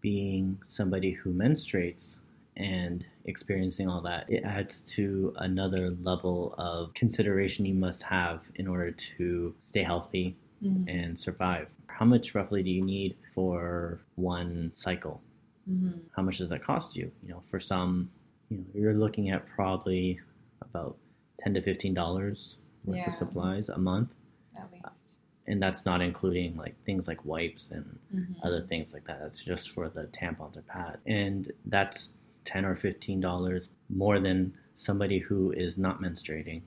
being 0.00 0.60
somebody 0.66 1.12
who 1.12 1.32
menstruates 1.32 2.16
and 2.58 3.04
experiencing 3.24 3.88
all 3.88 4.00
that, 4.02 4.28
it 4.28 4.42
adds 4.44 4.82
to 4.82 5.32
another 5.36 5.90
level 6.02 6.54
of 6.58 6.92
consideration 6.94 7.64
you 7.64 7.74
must 7.74 8.02
have 8.02 8.42
in 8.56 8.66
order 8.66 8.90
to 8.90 9.54
stay 9.62 9.82
healthy 9.82 10.36
Mhm. 10.62 10.84
and 10.88 11.18
survive. 11.20 11.68
How 11.86 12.04
much 12.04 12.34
roughly 12.34 12.62
do 12.62 12.70
you 12.70 12.84
need 12.84 13.16
for 13.34 14.00
one 14.16 14.72
cycle? 14.74 15.22
Mhm. 15.70 16.00
How 16.16 16.22
much 16.22 16.38
does 16.38 16.48
that 16.50 16.62
cost 16.64 16.96
you? 16.96 17.12
You 17.22 17.28
know, 17.30 17.42
for 17.48 17.60
some, 17.60 18.10
you 18.48 18.58
know, 18.58 18.64
you're 18.74 18.94
looking 18.94 19.30
at 19.30 19.46
probably 19.46 20.20
about 20.60 20.96
ten 21.38 21.54
to 21.54 21.62
fifteen 21.62 21.94
dollars 21.94 22.56
worth 22.84 22.96
Yeah. 22.96 23.06
of 23.06 23.14
supplies 23.14 23.68
a 23.68 23.78
month, 23.78 24.12
At 24.56 24.72
least. 24.72 25.18
and 25.46 25.62
that's 25.62 25.84
not 25.86 26.00
including 26.00 26.56
like 26.56 26.74
things 26.84 27.06
like 27.06 27.24
wipes 27.24 27.70
and 27.70 27.98
Mhm. 28.12 28.36
other 28.42 28.62
things 28.62 28.92
like 28.92 29.04
that. 29.04 29.20
That's 29.20 29.44
just 29.44 29.70
for 29.70 29.88
the 29.88 30.04
tampons 30.08 30.56
or 30.56 30.62
pad, 30.62 30.98
and 31.06 31.52
that's 31.66 32.10
ten 32.48 32.64
or 32.64 32.74
fifteen 32.74 33.20
dollars 33.20 33.68
more 33.90 34.18
than 34.18 34.54
somebody 34.74 35.18
who 35.18 35.52
is 35.52 35.76
not 35.76 36.00
menstruating 36.00 36.62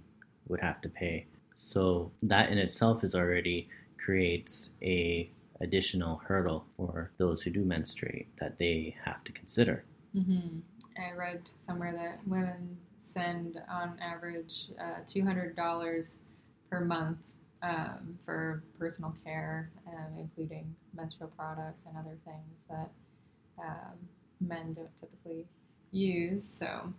would 0.48 0.60
have 0.62 0.80
to 0.82 0.90
pay. 0.90 1.26
So 1.56 2.12
that 2.22 2.50
in 2.52 2.60
itself 2.60 3.04
is 3.04 3.16
already 3.16 3.68
creates 3.98 4.70
a 4.84 5.32
additional 5.60 6.22
hurdle 6.28 6.66
for 6.78 7.12
those 7.18 7.42
who 7.42 7.52
do 7.52 7.64
menstruate 7.64 8.28
that 8.40 8.58
they 8.60 8.96
have 9.06 9.24
to 9.24 9.32
consider. 9.32 9.84
hmm 10.14 10.60
I 10.98 11.14
read 11.16 11.42
somewhere 11.66 11.94
that 11.94 12.28
women 12.28 12.78
send 13.00 13.60
on 13.72 13.98
average 14.02 14.68
uh, 14.80 15.02
$200 15.10 16.06
per 16.70 16.82
month 16.82 17.18
um, 17.64 18.20
for 18.26 18.64
personal 18.78 19.16
care, 19.24 19.72
um, 19.88 20.18
including 20.20 20.76
menstrual 20.94 21.32
products 21.38 21.82
and 21.88 21.96
other 21.98 22.18
things 22.26 22.58
that 22.70 22.90
um, 23.58 23.96
men 24.42 24.74
don't 24.74 24.90
typically 25.00 25.46
use. 25.92 26.48
So, 26.48 26.94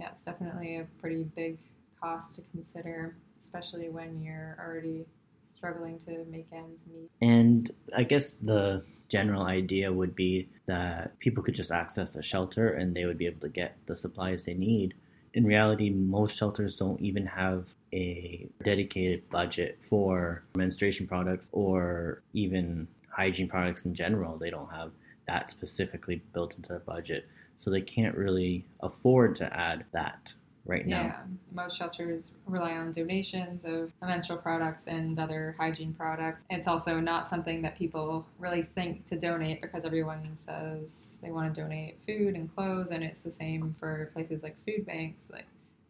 yeah, 0.00 0.10
it's 0.12 0.24
definitely 0.24 0.76
a 0.76 0.86
pretty 1.00 1.24
big 1.24 1.58
cost 2.00 2.34
to 2.36 2.42
consider, 2.52 3.14
especially 3.42 3.88
when 3.88 4.22
you're 4.22 4.56
already 4.60 5.06
struggling 5.54 5.98
to 6.00 6.24
make 6.30 6.46
ends 6.52 6.84
meet. 6.92 7.10
And 7.20 7.70
I 7.94 8.04
guess 8.04 8.32
the 8.32 8.84
general 9.08 9.42
idea 9.42 9.92
would 9.92 10.14
be 10.14 10.48
that 10.66 11.18
people 11.18 11.42
could 11.42 11.54
just 11.54 11.72
access 11.72 12.14
a 12.14 12.22
shelter 12.22 12.68
and 12.68 12.94
they 12.94 13.04
would 13.06 13.18
be 13.18 13.26
able 13.26 13.40
to 13.40 13.48
get 13.48 13.76
the 13.86 13.96
supplies 13.96 14.44
they 14.44 14.54
need. 14.54 14.94
In 15.34 15.44
reality, 15.44 15.90
most 15.90 16.36
shelters 16.36 16.76
don't 16.76 17.00
even 17.00 17.26
have 17.26 17.66
a 17.92 18.46
dedicated 18.62 19.28
budget 19.30 19.78
for 19.88 20.42
menstruation 20.54 21.06
products 21.06 21.48
or 21.52 22.22
even 22.34 22.86
hygiene 23.08 23.48
products 23.48 23.84
in 23.84 23.94
general. 23.94 24.36
They 24.36 24.50
don't 24.50 24.70
have 24.70 24.92
that 25.26 25.50
specifically 25.50 26.22
built 26.32 26.56
into 26.56 26.68
their 26.68 26.78
budget. 26.78 27.28
So 27.58 27.70
they 27.70 27.80
can't 27.80 28.16
really 28.16 28.64
afford 28.80 29.36
to 29.36 29.52
add 29.56 29.84
that 29.92 30.32
right 30.64 30.86
now. 30.86 31.02
Yeah, 31.02 31.16
most 31.52 31.76
shelters 31.76 32.32
rely 32.46 32.72
on 32.72 32.92
donations 32.92 33.64
of 33.64 33.90
menstrual 34.00 34.38
products 34.38 34.86
and 34.86 35.18
other 35.18 35.56
hygiene 35.58 35.94
products. 35.94 36.44
It's 36.50 36.68
also 36.68 37.00
not 37.00 37.28
something 37.28 37.62
that 37.62 37.76
people 37.76 38.26
really 38.38 38.68
think 38.74 39.08
to 39.08 39.18
donate 39.18 39.62
because 39.62 39.84
everyone 39.84 40.36
says 40.36 41.16
they 41.22 41.30
want 41.30 41.52
to 41.54 41.60
donate 41.62 41.98
food 42.06 42.34
and 42.36 42.54
clothes, 42.54 42.88
and 42.90 43.02
it's 43.02 43.22
the 43.22 43.32
same 43.32 43.74
for 43.80 44.10
places 44.12 44.42
like 44.42 44.56
food 44.66 44.86
banks. 44.86 45.30
Like, 45.30 45.46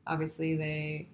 obviously, 0.06 0.56
they 0.56 1.08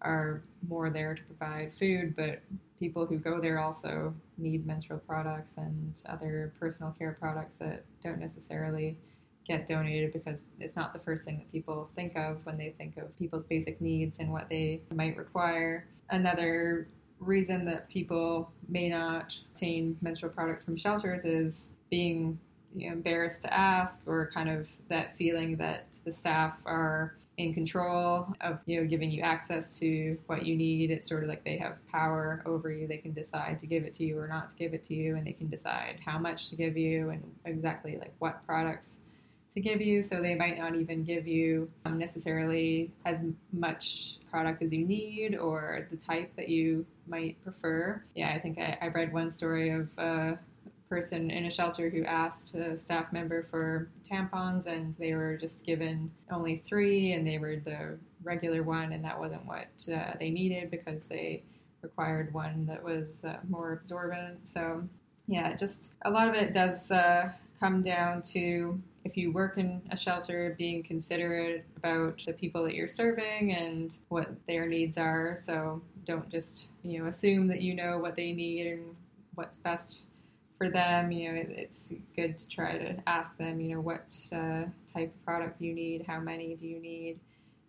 are 0.00 0.42
more 0.68 0.90
there 0.90 1.14
to 1.14 1.22
provide 1.22 1.72
food, 1.78 2.16
but 2.16 2.40
people 2.80 3.06
who 3.06 3.18
go 3.18 3.40
there 3.40 3.60
also 3.60 4.12
need 4.38 4.66
menstrual 4.66 4.98
products 5.00 5.56
and 5.56 5.94
other 6.06 6.52
personal 6.58 6.92
care 6.98 7.16
products 7.20 7.54
that 7.60 7.84
don't 8.02 8.18
necessarily 8.18 8.96
get 9.46 9.68
donated 9.68 10.12
because 10.12 10.44
it's 10.60 10.76
not 10.76 10.92
the 10.92 10.98
first 11.00 11.24
thing 11.24 11.38
that 11.38 11.50
people 11.52 11.90
think 11.96 12.16
of 12.16 12.38
when 12.44 12.56
they 12.56 12.74
think 12.78 12.96
of 12.96 13.16
people's 13.18 13.44
basic 13.46 13.80
needs 13.80 14.18
and 14.18 14.30
what 14.32 14.48
they 14.48 14.80
might 14.94 15.16
require. 15.16 15.86
Another 16.10 16.88
reason 17.18 17.64
that 17.64 17.88
people 17.88 18.52
may 18.68 18.88
not 18.88 19.32
obtain 19.50 19.96
menstrual 20.00 20.32
products 20.32 20.64
from 20.64 20.76
shelters 20.76 21.24
is 21.24 21.74
being 21.90 22.38
you 22.74 22.88
know, 22.88 22.94
embarrassed 22.94 23.42
to 23.42 23.52
ask 23.52 24.02
or 24.06 24.30
kind 24.32 24.48
of 24.48 24.66
that 24.88 25.16
feeling 25.16 25.56
that 25.56 25.86
the 26.04 26.12
staff 26.12 26.54
are 26.64 27.16
in 27.38 27.54
control 27.54 28.28
of 28.42 28.58
you 28.66 28.80
know 28.80 28.86
giving 28.86 29.10
you 29.10 29.22
access 29.22 29.78
to 29.78 30.18
what 30.26 30.44
you 30.44 30.54
need 30.54 30.90
it's 30.90 31.08
sort 31.08 31.22
of 31.22 31.30
like 31.30 31.42
they 31.44 31.56
have 31.56 31.76
power 31.90 32.42
over 32.44 32.70
you 32.70 32.86
they 32.86 32.98
can 32.98 33.12
decide 33.12 33.58
to 33.58 33.66
give 33.66 33.84
it 33.84 33.94
to 33.94 34.04
you 34.04 34.18
or 34.18 34.28
not 34.28 34.50
to 34.50 34.54
give 34.56 34.74
it 34.74 34.84
to 34.84 34.94
you 34.94 35.16
and 35.16 35.26
they 35.26 35.32
can 35.32 35.48
decide 35.48 35.98
how 36.04 36.18
much 36.18 36.50
to 36.50 36.56
give 36.56 36.76
you 36.76 37.08
and 37.08 37.22
exactly 37.46 37.96
like 37.96 38.12
what 38.18 38.44
products 38.46 38.96
to 39.54 39.60
give 39.60 39.80
you 39.80 40.02
so 40.02 40.20
they 40.20 40.34
might 40.34 40.58
not 40.58 40.74
even 40.74 41.04
give 41.04 41.26
you 41.26 41.70
um, 41.84 41.98
necessarily 41.98 42.90
as 43.04 43.20
much 43.52 44.18
product 44.30 44.62
as 44.62 44.72
you 44.72 44.84
need 44.86 45.36
or 45.36 45.86
the 45.90 45.96
type 45.96 46.34
that 46.36 46.48
you 46.48 46.86
might 47.06 47.42
prefer. 47.44 48.02
Yeah 48.14 48.32
i 48.34 48.38
think 48.38 48.58
i, 48.58 48.78
I 48.80 48.88
read 48.88 49.12
one 49.12 49.30
story 49.30 49.70
of 49.70 49.88
a 49.98 50.38
person 50.88 51.30
in 51.30 51.46
a 51.46 51.50
shelter 51.50 51.88
who 51.88 52.04
asked 52.04 52.54
a 52.54 52.76
staff 52.76 53.14
member 53.14 53.46
for 53.50 53.88
tampons 54.06 54.66
and 54.66 54.94
they 54.98 55.14
were 55.14 55.38
just 55.38 55.64
given 55.64 56.10
only 56.30 56.62
three 56.68 57.12
and 57.12 57.26
they 57.26 57.38
were 57.38 57.56
the 57.56 57.98
regular 58.22 58.62
one 58.62 58.92
and 58.92 59.02
that 59.02 59.18
wasn't 59.18 59.44
what 59.46 59.68
uh, 59.90 60.12
they 60.18 60.28
needed 60.28 60.70
because 60.70 61.00
they 61.08 61.42
required 61.80 62.32
one 62.34 62.66
that 62.66 62.82
was 62.84 63.24
uh, 63.24 63.38
more 63.48 63.72
absorbent. 63.72 64.38
So 64.46 64.82
yeah 65.26 65.56
just 65.56 65.92
a 66.04 66.10
lot 66.10 66.28
of 66.28 66.34
it 66.34 66.52
does 66.52 66.90
uh, 66.90 67.32
come 67.58 67.82
down 67.82 68.20
to 68.22 68.78
if 69.12 69.18
you 69.18 69.30
work 69.30 69.58
in 69.58 69.82
a 69.90 69.96
shelter 69.96 70.54
being 70.56 70.82
considerate 70.82 71.66
about 71.76 72.18
the 72.26 72.32
people 72.32 72.64
that 72.64 72.74
you're 72.74 72.88
serving 72.88 73.52
and 73.52 73.96
what 74.08 74.30
their 74.48 74.66
needs 74.66 74.96
are. 74.96 75.36
So 75.42 75.82
don't 76.06 76.30
just 76.30 76.68
you 76.82 76.98
know 76.98 77.08
assume 77.08 77.46
that 77.48 77.60
you 77.60 77.74
know 77.74 77.98
what 77.98 78.16
they 78.16 78.32
need 78.32 78.66
and 78.68 78.96
what's 79.34 79.58
best 79.58 79.98
for 80.56 80.70
them, 80.70 81.12
you 81.12 81.28
know, 81.28 81.40
it, 81.40 81.50
it's 81.50 81.92
good 82.16 82.38
to 82.38 82.48
try 82.48 82.78
to 82.78 82.96
ask 83.06 83.36
them, 83.36 83.60
you 83.60 83.74
know, 83.74 83.80
what 83.80 84.16
uh, 84.32 84.64
type 84.92 85.12
of 85.12 85.24
product 85.24 85.58
do 85.58 85.66
you 85.66 85.74
need, 85.74 86.04
how 86.06 86.20
many 86.20 86.54
do 86.54 86.66
you 86.66 86.80
need, 86.80 87.18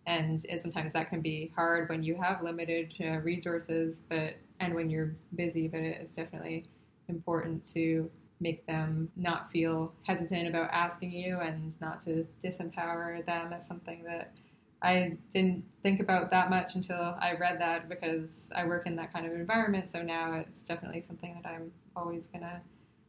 and, 0.06 0.46
and 0.48 0.60
sometimes 0.60 0.92
that 0.92 1.10
can 1.10 1.20
be 1.20 1.52
hard 1.54 1.88
when 1.88 2.02
you 2.02 2.14
have 2.14 2.42
limited 2.42 2.94
uh, 3.02 3.18
resources, 3.18 4.02
but 4.08 4.34
and 4.60 4.74
when 4.74 4.88
you're 4.88 5.14
busy. 5.34 5.68
But 5.68 5.80
it's 5.80 6.14
definitely 6.14 6.64
important 7.08 7.66
to 7.74 8.10
make 8.40 8.66
them 8.66 9.10
not 9.16 9.50
feel 9.50 9.92
hesitant 10.02 10.48
about 10.48 10.70
asking 10.72 11.12
you 11.12 11.40
and 11.40 11.78
not 11.80 12.00
to 12.02 12.26
disempower 12.42 13.24
them. 13.24 13.48
That's 13.50 13.68
something 13.68 14.02
that 14.04 14.32
I 14.82 15.16
didn't 15.32 15.64
think 15.82 16.00
about 16.00 16.30
that 16.30 16.50
much 16.50 16.74
until 16.74 17.16
I 17.18 17.34
read 17.40 17.58
that 17.60 17.88
because 17.88 18.52
I 18.54 18.66
work 18.66 18.86
in 18.86 18.96
that 18.96 19.12
kind 19.12 19.26
of 19.26 19.32
environment. 19.32 19.90
So 19.90 20.02
now 20.02 20.34
it's 20.34 20.64
definitely 20.64 21.00
something 21.00 21.40
that 21.42 21.48
I'm 21.48 21.72
always 21.96 22.26
gonna 22.26 22.60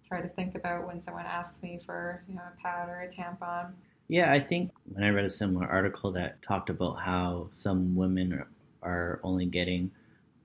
try 0.07 0.21
to 0.21 0.29
think 0.29 0.55
about 0.55 0.87
when 0.87 1.03
someone 1.03 1.25
asks 1.25 1.61
me 1.61 1.81
for 1.85 2.23
you 2.29 2.35
know 2.35 2.41
a 2.41 2.61
pad 2.61 2.87
or 2.87 3.01
a 3.01 3.09
tampon. 3.09 3.73
Yeah, 4.07 4.31
I 4.31 4.39
think 4.39 4.71
when 4.85 5.03
I 5.03 5.09
read 5.09 5.25
a 5.25 5.29
similar 5.29 5.67
article 5.67 6.11
that 6.11 6.41
talked 6.41 6.69
about 6.69 7.01
how 7.01 7.49
some 7.53 7.95
women 7.95 8.43
are 8.83 9.19
only 9.23 9.47
getting 9.47 9.91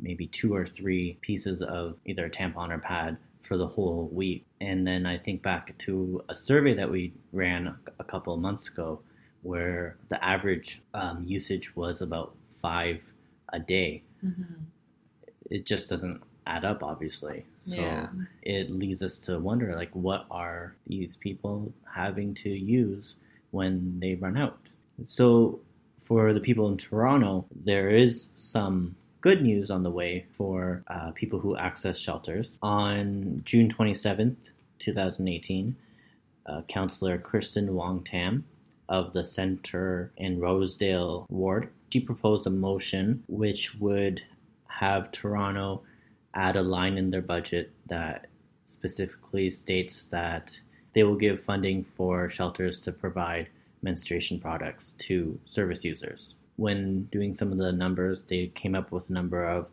maybe 0.00 0.26
two 0.26 0.54
or 0.54 0.66
three 0.66 1.18
pieces 1.20 1.60
of 1.60 1.96
either 2.06 2.25
a 2.25 2.30
tampon 2.30 2.70
or 2.70 2.78
pad 2.78 3.18
for 3.42 3.56
the 3.56 3.66
whole 3.66 4.08
week. 4.12 4.46
And 4.61 4.87
then 4.87 5.07
I 5.07 5.17
think 5.19 5.43
back 5.43 5.76
to 5.79 6.23
a 6.29 6.35
survey 6.37 6.75
that 6.75 6.90
we 6.90 7.12
ran 7.33 7.75
a 7.99 8.05
couple 8.05 8.35
of 8.35 8.40
months 8.40 8.69
ago 8.69 9.00
where 9.43 9.97
the 10.11 10.23
average 10.23 10.83
um, 10.93 11.25
usage 11.26 11.75
was 11.75 12.02
about 12.02 12.35
five 12.61 13.00
a 13.52 13.59
day. 13.59 14.02
Mm-hmm. 14.25 14.64
It 15.50 15.64
just 15.64 15.88
doesn't 15.88 16.23
add 16.47 16.64
up, 16.64 16.83
obviously. 16.83 17.47
So 17.64 17.76
Yeah. 17.76 18.09
it 18.43 18.71
leads 18.71 19.02
us 19.02 19.19
to 19.21 19.38
wonder, 19.38 19.75
like, 19.75 19.95
what 19.95 20.26
are 20.31 20.75
these 20.87 21.17
people 21.17 21.73
having 21.95 22.35
to 22.35 22.50
use 22.50 23.14
when 23.50 23.99
they 24.00 24.14
run 24.14 24.37
out? 24.37 24.59
So 25.07 25.61
for 26.02 26.35
the 26.35 26.40
people 26.40 26.69
in 26.69 26.76
Toronto, 26.76 27.47
there 27.64 27.88
is 27.88 28.29
some 28.37 28.97
good 29.23 29.43
news 29.43 29.71
on 29.71 29.83
the 29.85 29.90
way 29.90 30.26
for 30.33 30.83
uh, 30.88 31.12
people 31.12 31.40
who 31.40 31.57
access 31.57 31.99
shelters. 31.99 32.57
On 32.62 33.43
June 33.45 33.71
27th, 33.71 34.37
2018, 34.80 35.76
uh, 36.46 36.62
Councillor 36.68 37.18
Kristyn 37.18 37.75
Wong 37.75 38.04
Tam 38.04 38.44
of 38.88 39.12
the 39.12 39.25
Centre 39.25 40.10
in 40.16 40.40
Rosedale 40.40 41.26
Ward, 41.28 41.68
she 41.90 42.00
proposed 42.00 42.46
a 42.46 42.50
motion 42.50 43.22
which 43.28 43.75
would 43.76 44.22
have 44.66 45.12
Toronto 45.12 45.82
add 46.34 46.56
a 46.56 46.62
line 46.62 46.99
in 46.99 47.10
their 47.10 47.22
budget 47.22 47.70
that 47.87 48.26
specifically 48.66 49.50
states 49.50 50.06
that 50.06 50.58
they 50.94 51.02
will 51.02 51.16
give 51.16 51.42
funding 51.42 51.84
for 51.96 52.28
shelters 52.28 52.80
to 52.80 52.92
provide 52.92 53.49
menstruation 53.82 54.38
products 54.38 54.94
to 54.99 55.38
service 55.44 55.84
users. 55.84 56.34
When 56.56 57.04
doing 57.04 57.34
some 57.34 57.52
of 57.52 57.58
the 57.58 57.72
numbers, 57.72 58.22
they 58.28 58.49
came 58.49 58.75
up 58.75 58.92
with 58.92 59.08
a 59.08 59.12
number 59.12 59.44
of 59.44 59.68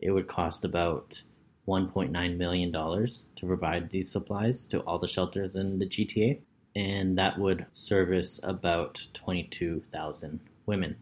it 0.00 0.10
would 0.10 0.26
cost 0.26 0.64
about 0.64 1.22
$1.9 1.68 2.36
million 2.36 3.08
to 3.42 3.46
provide 3.48 3.90
these 3.90 4.10
supplies 4.10 4.64
to 4.66 4.78
all 4.82 5.00
the 5.00 5.08
shelters 5.08 5.56
in 5.56 5.80
the 5.80 5.86
GTA, 5.86 6.38
and 6.76 7.18
that 7.18 7.36
would 7.38 7.66
service 7.72 8.38
about 8.44 9.04
22,000 9.14 10.38
women 10.64 10.96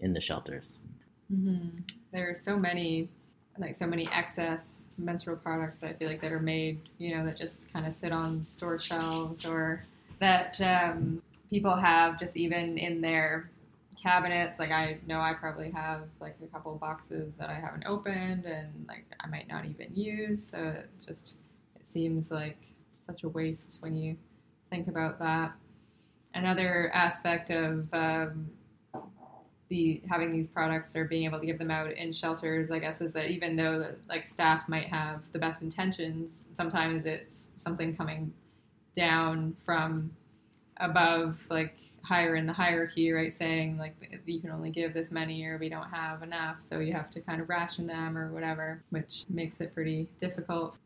in 0.00 0.12
the 0.12 0.20
shelters. 0.20 0.66
Mm-hmm. 1.32 1.78
There 2.12 2.28
are 2.28 2.34
so 2.34 2.58
many, 2.58 3.08
like 3.56 3.76
so 3.76 3.86
many 3.86 4.08
excess 4.12 4.86
menstrual 4.98 5.36
products 5.36 5.84
I 5.84 5.92
feel 5.92 6.08
like 6.08 6.20
that 6.22 6.32
are 6.32 6.40
made, 6.40 6.80
you 6.98 7.16
know, 7.16 7.24
that 7.24 7.38
just 7.38 7.72
kind 7.72 7.86
of 7.86 7.94
sit 7.94 8.10
on 8.10 8.44
store 8.46 8.80
shelves 8.80 9.44
or 9.46 9.84
that 10.18 10.60
um, 10.60 11.22
people 11.48 11.76
have 11.76 12.18
just 12.18 12.36
even 12.36 12.78
in 12.78 13.00
their 13.00 13.48
cabinets. 14.02 14.58
Like 14.58 14.72
I 14.72 14.98
know 15.06 15.20
I 15.20 15.34
probably 15.34 15.70
have 15.70 16.02
like 16.20 16.36
a 16.42 16.48
couple 16.48 16.74
boxes 16.74 17.32
that 17.38 17.48
I 17.48 17.54
haven't 17.54 17.84
opened 17.86 18.44
and 18.44 18.86
like 18.88 19.04
I 19.20 19.28
might 19.28 19.46
not 19.46 19.66
even 19.66 19.94
use. 19.94 20.48
So 20.50 20.74
it's 20.96 21.06
just 21.06 21.34
seems 21.86 22.30
like 22.30 22.58
such 23.06 23.22
a 23.22 23.28
waste 23.28 23.78
when 23.80 23.96
you 23.96 24.16
think 24.70 24.88
about 24.88 25.18
that. 25.18 25.52
Another 26.34 26.90
aspect 26.92 27.50
of 27.50 27.88
um, 27.92 28.50
the 29.68 30.02
having 30.08 30.32
these 30.32 30.50
products 30.50 30.94
or 30.94 31.04
being 31.04 31.24
able 31.24 31.40
to 31.40 31.46
give 31.46 31.58
them 31.58 31.70
out 31.70 31.92
in 31.92 32.12
shelters, 32.12 32.70
I 32.70 32.78
guess, 32.78 33.00
is 33.00 33.12
that 33.12 33.30
even 33.30 33.56
though 33.56 33.94
like 34.08 34.28
staff 34.28 34.68
might 34.68 34.86
have 34.86 35.22
the 35.32 35.38
best 35.38 35.62
intentions, 35.62 36.44
sometimes 36.52 37.06
it's 37.06 37.50
something 37.58 37.96
coming 37.96 38.32
down 38.96 39.56
from 39.64 40.10
above, 40.78 41.38
like 41.50 41.76
higher 42.02 42.36
in 42.36 42.46
the 42.46 42.52
hierarchy, 42.52 43.10
right? 43.10 43.36
Saying 43.36 43.78
like 43.78 43.96
you 44.26 44.40
can 44.40 44.50
only 44.50 44.70
give 44.70 44.94
this 44.94 45.10
many 45.10 45.44
or 45.44 45.58
we 45.58 45.68
don't 45.68 45.90
have 45.90 46.22
enough, 46.22 46.56
so 46.60 46.78
you 46.78 46.92
have 46.92 47.10
to 47.12 47.20
kind 47.20 47.40
of 47.40 47.48
ration 47.48 47.86
them 47.86 48.16
or 48.16 48.32
whatever, 48.32 48.82
which 48.90 49.24
makes 49.28 49.60
it 49.60 49.74
pretty 49.74 50.08
difficult. 50.20 50.76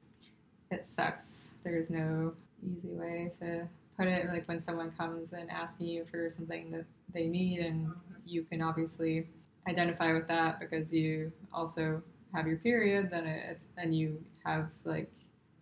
It 0.70 0.86
sucks. 0.88 1.48
There's 1.64 1.90
no 1.90 2.32
easy 2.62 2.94
way 2.94 3.32
to 3.40 3.68
put 3.98 4.06
it. 4.06 4.28
Like 4.28 4.46
when 4.48 4.62
someone 4.62 4.92
comes 4.92 5.32
and 5.32 5.50
asking 5.50 5.88
you 5.88 6.06
for 6.10 6.30
something 6.30 6.70
that 6.70 6.84
they 7.12 7.26
need, 7.26 7.60
and 7.60 7.88
mm-hmm. 7.88 8.14
you 8.24 8.44
can 8.44 8.62
obviously 8.62 9.26
identify 9.68 10.12
with 10.12 10.28
that 10.28 10.60
because 10.60 10.92
you 10.92 11.32
also 11.52 12.02
have 12.32 12.46
your 12.46 12.56
period, 12.58 13.10
then 13.10 13.26
it's 13.26 13.64
and 13.76 13.94
you 13.94 14.22
have 14.44 14.68
like 14.84 15.10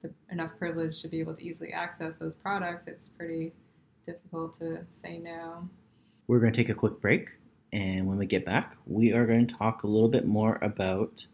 the, 0.03 0.11
enough 0.31 0.51
privilege 0.59 1.01
to 1.03 1.09
be 1.09 1.21
able 1.21 1.35
to 1.35 1.43
easily 1.43 1.73
access 1.73 2.15
those 2.19 2.35
products. 2.35 2.87
It's 2.87 3.09
pretty 3.17 3.53
difficult 4.07 4.59
to 4.61 4.85
say 4.91 5.19
no. 5.19 5.69
We're 6.27 6.41
going 6.41 6.53
to 6.53 6.57
take 6.57 6.69
a 6.69 6.75
quick 6.75 7.01
break, 7.01 7.31
and 7.73 8.07
when 8.07 8.19
we 8.19 8.27
get 8.27 8.45
back, 8.45 8.77
we 8.87 9.13
are 9.13 9.25
going 9.27 9.47
to 9.47 9.55
talk 9.55 9.83
a 9.83 9.87
little 9.87 10.09
bit 10.09 10.27
more 10.27 10.59
about 10.61 11.27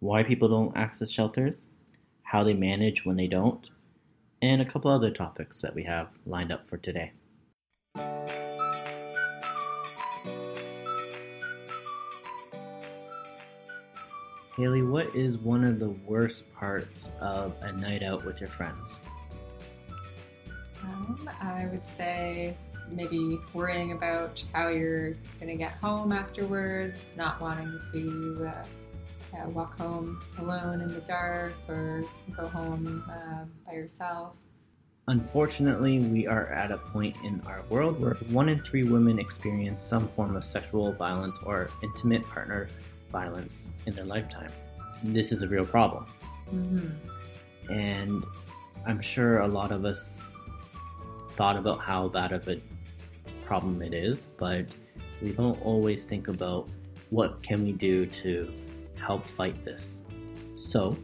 why 0.00 0.24
people 0.24 0.48
don't 0.48 0.76
access 0.76 1.10
shelters, 1.10 1.58
how 2.34 2.42
they 2.42 2.52
manage 2.52 3.04
when 3.04 3.14
they 3.14 3.28
don't, 3.28 3.70
and 4.42 4.60
a 4.60 4.64
couple 4.64 4.90
other 4.90 5.08
topics 5.08 5.60
that 5.60 5.72
we 5.72 5.84
have 5.84 6.08
lined 6.26 6.50
up 6.50 6.68
for 6.68 6.76
today. 6.76 7.12
Haley, 14.56 14.82
what 14.82 15.14
is 15.14 15.38
one 15.38 15.62
of 15.62 15.78
the 15.78 15.90
worst 15.90 16.52
parts 16.54 17.06
of 17.20 17.54
a 17.60 17.70
night 17.70 18.02
out 18.02 18.24
with 18.24 18.40
your 18.40 18.50
friends? 18.50 18.98
Um, 20.82 21.30
I 21.40 21.68
would 21.70 21.86
say 21.96 22.56
maybe 22.90 23.38
worrying 23.52 23.92
about 23.92 24.42
how 24.52 24.70
you're 24.70 25.10
going 25.38 25.46
to 25.46 25.54
get 25.54 25.74
home 25.74 26.10
afterwards, 26.10 26.98
not 27.16 27.40
wanting 27.40 27.78
to 27.92 28.50
uh, 28.52 28.64
walk 29.46 29.78
home 29.78 30.22
alone 30.38 30.80
in 30.80 30.88
the 30.88 31.00
dark 31.00 31.54
or 31.68 32.04
go 32.36 32.46
home 32.48 33.04
uh, 33.10 33.44
by 33.66 33.74
yourself. 33.74 34.34
Unfortunately, 35.06 35.98
we 35.98 36.26
are 36.26 36.46
at 36.46 36.70
a 36.70 36.78
point 36.78 37.14
in 37.24 37.42
our 37.46 37.62
world 37.68 38.00
where 38.00 38.14
one 38.30 38.48
in 38.48 38.60
three 38.62 38.84
women 38.84 39.18
experience 39.18 39.82
some 39.82 40.08
form 40.08 40.34
of 40.34 40.44
sexual 40.44 40.92
violence 40.92 41.38
or 41.44 41.70
intimate 41.82 42.22
partner 42.22 42.70
violence 43.12 43.66
in 43.86 43.94
their 43.94 44.04
lifetime. 44.04 44.50
This 45.02 45.30
is 45.30 45.42
a 45.42 45.48
real 45.48 45.66
problem. 45.66 46.06
Mm-hmm. 46.50 47.72
And 47.72 48.24
I'm 48.86 49.00
sure 49.00 49.40
a 49.40 49.48
lot 49.48 49.72
of 49.72 49.84
us 49.84 50.24
thought 51.36 51.56
about 51.56 51.80
how 51.80 52.08
bad 52.08 52.32
of 52.32 52.48
a 52.48 52.60
problem 53.44 53.82
it 53.82 53.92
is, 53.92 54.26
but 54.38 54.66
we 55.20 55.32
don't 55.32 55.60
always 55.62 56.04
think 56.06 56.28
about 56.28 56.68
what 57.10 57.42
can 57.42 57.62
we 57.64 57.72
do 57.72 58.06
to 58.06 58.52
help 59.04 59.26
fight 59.26 59.64
this. 59.64 59.96
So, 60.56 60.96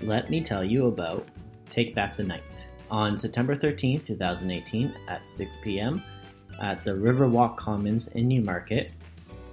let 0.00 0.30
me 0.30 0.40
tell 0.40 0.64
you 0.64 0.86
about 0.86 1.28
Take 1.70 1.94
Back 1.94 2.16
the 2.16 2.22
Night. 2.22 2.42
On 2.90 3.18
September 3.18 3.56
13, 3.56 4.00
2018, 4.00 4.94
at 5.08 5.28
6 5.28 5.58
p.m., 5.62 6.02
at 6.60 6.82
the 6.84 6.92
Riverwalk 6.92 7.56
Commons 7.56 8.08
in 8.08 8.28
Newmarket, 8.28 8.92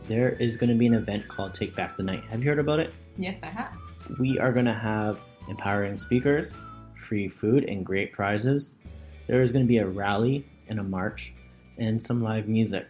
there 0.08 0.30
is 0.30 0.58
going 0.58 0.70
to 0.70 0.76
be 0.76 0.88
an 0.88 0.94
event 0.94 1.28
called 1.28 1.54
Take 1.54 1.76
Back 1.76 1.98
the 1.98 2.04
Night. 2.04 2.24
Have 2.30 2.44
you 2.44 2.50
heard 2.50 2.60
about 2.60 2.80
it? 2.80 2.94
Yes, 3.18 3.40
I 3.44 3.48
have. 3.48 3.78
We 4.20 4.38
are 4.40 4.52
going 4.52 4.66
to 4.66 4.74
have 4.74 5.20
empowering 5.50 5.98
speakers, 5.98 6.54
free 7.08 7.28
food, 7.28 7.66
and 7.66 7.86
great 7.86 8.12
prizes 8.12 8.72
there 9.28 9.42
is 9.42 9.52
going 9.52 9.64
to 9.64 9.68
be 9.68 9.78
a 9.78 9.88
rally 9.88 10.46
and 10.68 10.80
a 10.80 10.84
march 10.84 11.34
and 11.78 12.02
some 12.02 12.22
live 12.22 12.48
music. 12.48 12.88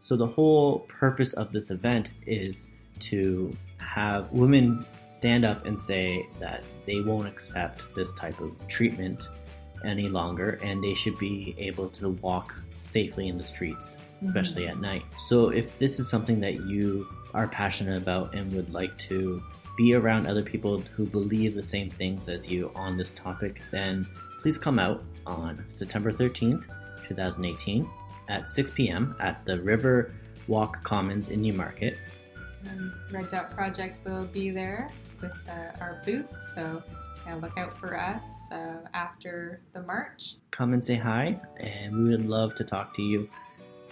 So, 0.00 0.16
the 0.16 0.26
whole 0.26 0.80
purpose 0.80 1.32
of 1.34 1.52
this 1.52 1.70
event 1.70 2.10
is 2.26 2.66
to 3.02 3.54
have 3.78 4.30
women 4.32 4.86
stand 5.06 5.44
up 5.44 5.66
and 5.66 5.80
say 5.80 6.26
that 6.40 6.64
they 6.86 7.00
won't 7.00 7.28
accept 7.28 7.82
this 7.94 8.12
type 8.14 8.40
of 8.40 8.52
treatment 8.68 9.28
any 9.84 10.08
longer 10.08 10.58
and 10.62 10.82
they 10.82 10.94
should 10.94 11.18
be 11.18 11.54
able 11.58 11.88
to 11.88 12.10
walk 12.22 12.54
safely 12.80 13.28
in 13.28 13.38
the 13.38 13.44
streets, 13.44 13.94
especially 14.24 14.62
mm-hmm. 14.62 14.72
at 14.72 14.80
night. 14.80 15.04
So, 15.26 15.50
if 15.50 15.78
this 15.78 16.00
is 16.00 16.08
something 16.08 16.40
that 16.40 16.66
you 16.66 17.06
are 17.34 17.48
passionate 17.48 17.96
about 17.96 18.34
and 18.34 18.52
would 18.52 18.72
like 18.72 18.96
to 18.98 19.42
be 19.76 19.94
around 19.94 20.26
other 20.26 20.42
people 20.42 20.78
who 20.94 21.06
believe 21.06 21.54
the 21.54 21.62
same 21.62 21.88
things 21.88 22.28
as 22.28 22.48
you 22.48 22.70
on 22.74 22.96
this 22.96 23.12
topic, 23.12 23.62
then 23.70 24.06
please 24.40 24.58
come 24.58 24.78
out 24.78 25.02
on 25.26 25.64
September 25.70 26.12
13th, 26.12 26.64
2018 27.08 27.88
at 28.28 28.50
6 28.50 28.70
p.m. 28.72 29.16
at 29.20 29.44
the 29.44 29.60
River 29.60 30.12
Walk 30.46 30.82
Commons 30.82 31.30
in 31.30 31.40
Newmarket. 31.42 31.96
Um, 32.68 32.94
Red 33.10 33.30
Dot 33.30 33.50
Project 33.50 34.04
will 34.04 34.26
be 34.26 34.50
there 34.50 34.88
with 35.20 35.36
uh, 35.48 35.80
our 35.80 36.02
booth, 36.04 36.26
so 36.54 36.82
yeah, 37.26 37.34
look 37.36 37.56
out 37.56 37.78
for 37.78 37.98
us 37.98 38.22
uh, 38.50 38.78
after 38.94 39.60
the 39.72 39.82
march. 39.82 40.36
Come 40.50 40.72
and 40.72 40.84
say 40.84 40.96
hi, 40.96 41.40
and 41.60 42.04
we 42.04 42.10
would 42.10 42.26
love 42.26 42.54
to 42.56 42.64
talk 42.64 42.94
to 42.96 43.02
you 43.02 43.28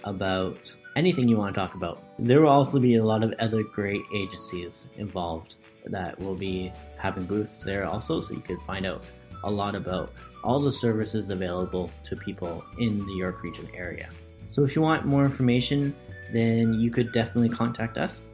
about 0.03 0.73
anything 0.95 1.27
you 1.27 1.37
want 1.37 1.53
to 1.53 1.59
talk 1.59 1.75
about. 1.75 2.03
There 2.19 2.41
will 2.41 2.49
also 2.49 2.79
be 2.79 2.95
a 2.95 3.03
lot 3.03 3.23
of 3.23 3.33
other 3.39 3.63
great 3.63 4.01
agencies 4.15 4.83
involved 4.97 5.55
that 5.85 6.19
will 6.19 6.35
be 6.35 6.71
having 6.97 7.25
booths 7.25 7.63
there 7.63 7.85
also, 7.85 8.21
so 8.21 8.33
you 8.33 8.41
could 8.41 8.61
find 8.61 8.85
out 8.85 9.03
a 9.43 9.51
lot 9.51 9.75
about 9.75 10.13
all 10.43 10.59
the 10.59 10.73
services 10.73 11.29
available 11.29 11.89
to 12.03 12.15
people 12.15 12.63
in 12.79 12.99
the 13.05 13.13
York 13.13 13.43
Region 13.43 13.67
area. 13.73 14.09
So 14.49 14.63
if 14.63 14.75
you 14.75 14.81
want 14.81 15.05
more 15.05 15.23
information, 15.23 15.95
then 16.33 16.73
you 16.79 16.91
could 16.91 17.11
definitely 17.11 17.49
contact 17.49 17.97
us 17.97 18.25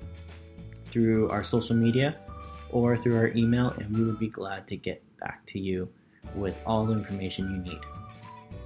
through 0.91 1.29
our 1.29 1.43
social 1.43 1.75
media 1.75 2.17
or 2.69 2.97
through 2.97 3.17
our 3.17 3.29
email, 3.35 3.69
and 3.79 3.97
we 3.97 4.03
would 4.03 4.19
be 4.19 4.27
glad 4.27 4.67
to 4.67 4.75
get 4.75 5.01
back 5.19 5.45
to 5.47 5.59
you 5.59 5.87
with 6.35 6.57
all 6.65 6.85
the 6.85 6.93
information 6.93 7.51
you 7.51 7.71
need. 7.71 7.81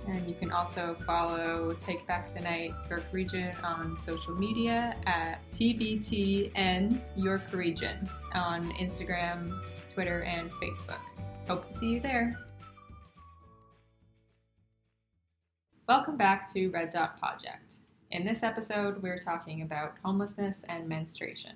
And 0.08 0.28
you 0.28 0.34
can 0.34 0.52
also 0.52 0.98
follow 1.06 1.76
Take 1.86 2.08
Back 2.08 2.34
the 2.34 2.42
Night 2.42 2.74
York 2.90 3.04
Region 3.12 3.56
on 3.64 3.98
social 3.98 4.34
media 4.34 4.96
at 5.06 5.48
TBTN 5.50 7.00
York 7.16 7.44
Region 7.54 8.10
on 8.34 8.72
Instagram, 8.74 9.62
Twitter, 9.94 10.24
and 10.24 10.50
Facebook. 10.54 11.02
Hope 11.48 11.72
to 11.72 11.78
see 11.78 11.94
you 11.94 12.00
there. 12.00 12.38
Welcome 15.88 16.18
back 16.18 16.52
to 16.54 16.70
Red 16.70 16.92
Dot 16.92 17.20
Project. 17.20 17.76
In 18.12 18.26
this 18.26 18.40
episode, 18.44 19.02
we're 19.02 19.20
talking 19.20 19.62
about 19.62 19.96
homelessness 20.04 20.58
and 20.68 20.88
menstruation. 20.88 21.54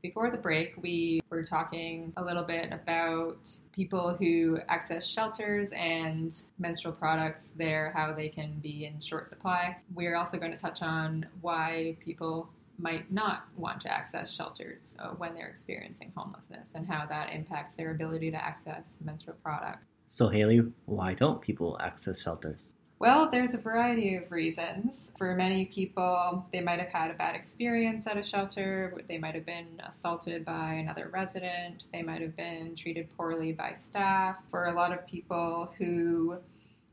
Before 0.00 0.30
the 0.30 0.36
break, 0.36 0.74
we 0.80 1.20
were 1.28 1.42
talking 1.42 2.12
a 2.16 2.22
little 2.22 2.44
bit 2.44 2.72
about 2.72 3.50
people 3.72 4.14
who 4.14 4.60
access 4.68 5.04
shelters 5.04 5.70
and 5.74 6.40
menstrual 6.60 6.92
products 6.92 7.50
there, 7.56 7.92
how 7.96 8.12
they 8.12 8.28
can 8.28 8.60
be 8.60 8.86
in 8.86 9.00
short 9.00 9.28
supply. 9.28 9.76
We're 9.92 10.16
also 10.16 10.38
going 10.38 10.52
to 10.52 10.56
touch 10.56 10.82
on 10.82 11.26
why 11.40 11.96
people 11.98 12.48
might 12.78 13.10
not 13.10 13.48
want 13.56 13.80
to 13.80 13.92
access 13.92 14.32
shelters 14.32 14.94
uh, 15.00 15.08
when 15.08 15.34
they're 15.34 15.48
experiencing 15.48 16.12
homelessness 16.16 16.68
and 16.76 16.86
how 16.86 17.04
that 17.06 17.32
impacts 17.32 17.76
their 17.76 17.90
ability 17.90 18.30
to 18.30 18.36
access 18.36 18.84
menstrual 19.04 19.36
products. 19.42 19.84
So, 20.08 20.28
Haley, 20.28 20.62
why 20.86 21.14
don't 21.14 21.42
people 21.42 21.76
access 21.80 22.22
shelters? 22.22 22.66
Well, 23.00 23.30
there's 23.30 23.54
a 23.54 23.58
variety 23.58 24.16
of 24.16 24.32
reasons. 24.32 25.12
For 25.18 25.32
many 25.36 25.66
people, 25.66 26.44
they 26.52 26.60
might 26.60 26.80
have 26.80 26.88
had 26.88 27.12
a 27.12 27.14
bad 27.14 27.36
experience 27.36 28.08
at 28.08 28.16
a 28.16 28.24
shelter. 28.24 28.92
They 29.06 29.18
might 29.18 29.36
have 29.36 29.46
been 29.46 29.80
assaulted 29.88 30.44
by 30.44 30.72
another 30.72 31.08
resident. 31.12 31.84
They 31.92 32.02
might 32.02 32.22
have 32.22 32.36
been 32.36 32.74
treated 32.74 33.08
poorly 33.16 33.52
by 33.52 33.76
staff. 33.88 34.36
For 34.50 34.66
a 34.66 34.72
lot 34.74 34.92
of 34.92 35.06
people 35.06 35.72
who 35.78 36.38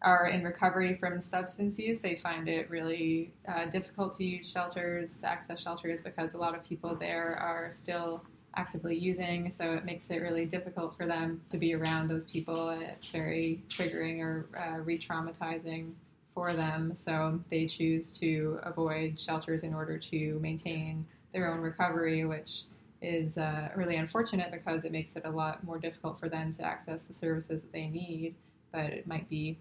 are 0.04 0.28
in 0.28 0.44
recovery 0.44 0.96
from 1.00 1.24
substance 1.24 1.80
use, 1.80 2.02
they 2.02 2.20
find 2.22 2.48
it 2.48 2.70
really 2.70 3.34
uh, 3.48 3.66
difficult 3.66 4.16
to 4.18 4.24
use 4.24 4.48
shelters, 4.48 5.18
to 5.22 5.26
access 5.26 5.60
shelters, 5.60 6.02
because 6.04 6.36
a 6.36 6.38
lot 6.38 6.54
of 6.54 6.64
people 6.64 6.96
there 6.96 7.36
are 7.36 7.72
still 7.74 8.24
actively 8.56 8.98
using, 8.98 9.52
so 9.52 9.74
it 9.74 9.86
makes 9.86 10.10
it 10.10 10.18
really 10.22 10.46
difficult 10.46 10.96
for 10.98 11.06
them 11.06 11.42
to 11.50 11.58
be 11.58 11.74
around 11.74 12.10
those 12.10 12.24
people. 12.24 12.70
It's 12.70 13.10
very 13.10 13.64
triggering 13.70 14.20
or 14.20 14.48
uh, 14.58 14.80
re 14.80 14.98
traumatizing 14.98 15.92
for 16.34 16.54
them, 16.54 16.96
so 16.96 17.40
they 17.50 17.66
choose 17.66 18.18
to 18.20 18.60
avoid 18.64 19.20
shelters 19.20 19.64
in 19.64 19.74
order 19.74 19.98
to 19.98 20.40
maintain 20.40 21.06
their 21.34 21.52
own 21.52 21.60
recovery, 21.60 22.26
which 22.26 22.64
is 23.02 23.38
uh, 23.38 23.70
really 23.76 23.98
unfortunate 23.98 24.52
because 24.52 24.84
it 24.84 24.92
makes 24.92 25.16
it 25.16 25.24
a 25.26 25.30
lot 25.30 25.64
more 25.64 25.78
difficult 25.78 26.20
for 26.20 26.30
them 26.30 26.52
to 26.54 26.64
access 26.64 27.04
the 27.04 27.14
services 27.14 27.62
that 27.62 27.72
they 27.72 27.88
need, 27.88 28.36
but 28.72 28.86
it 28.86 29.06
might 29.08 29.30
be 29.30 29.58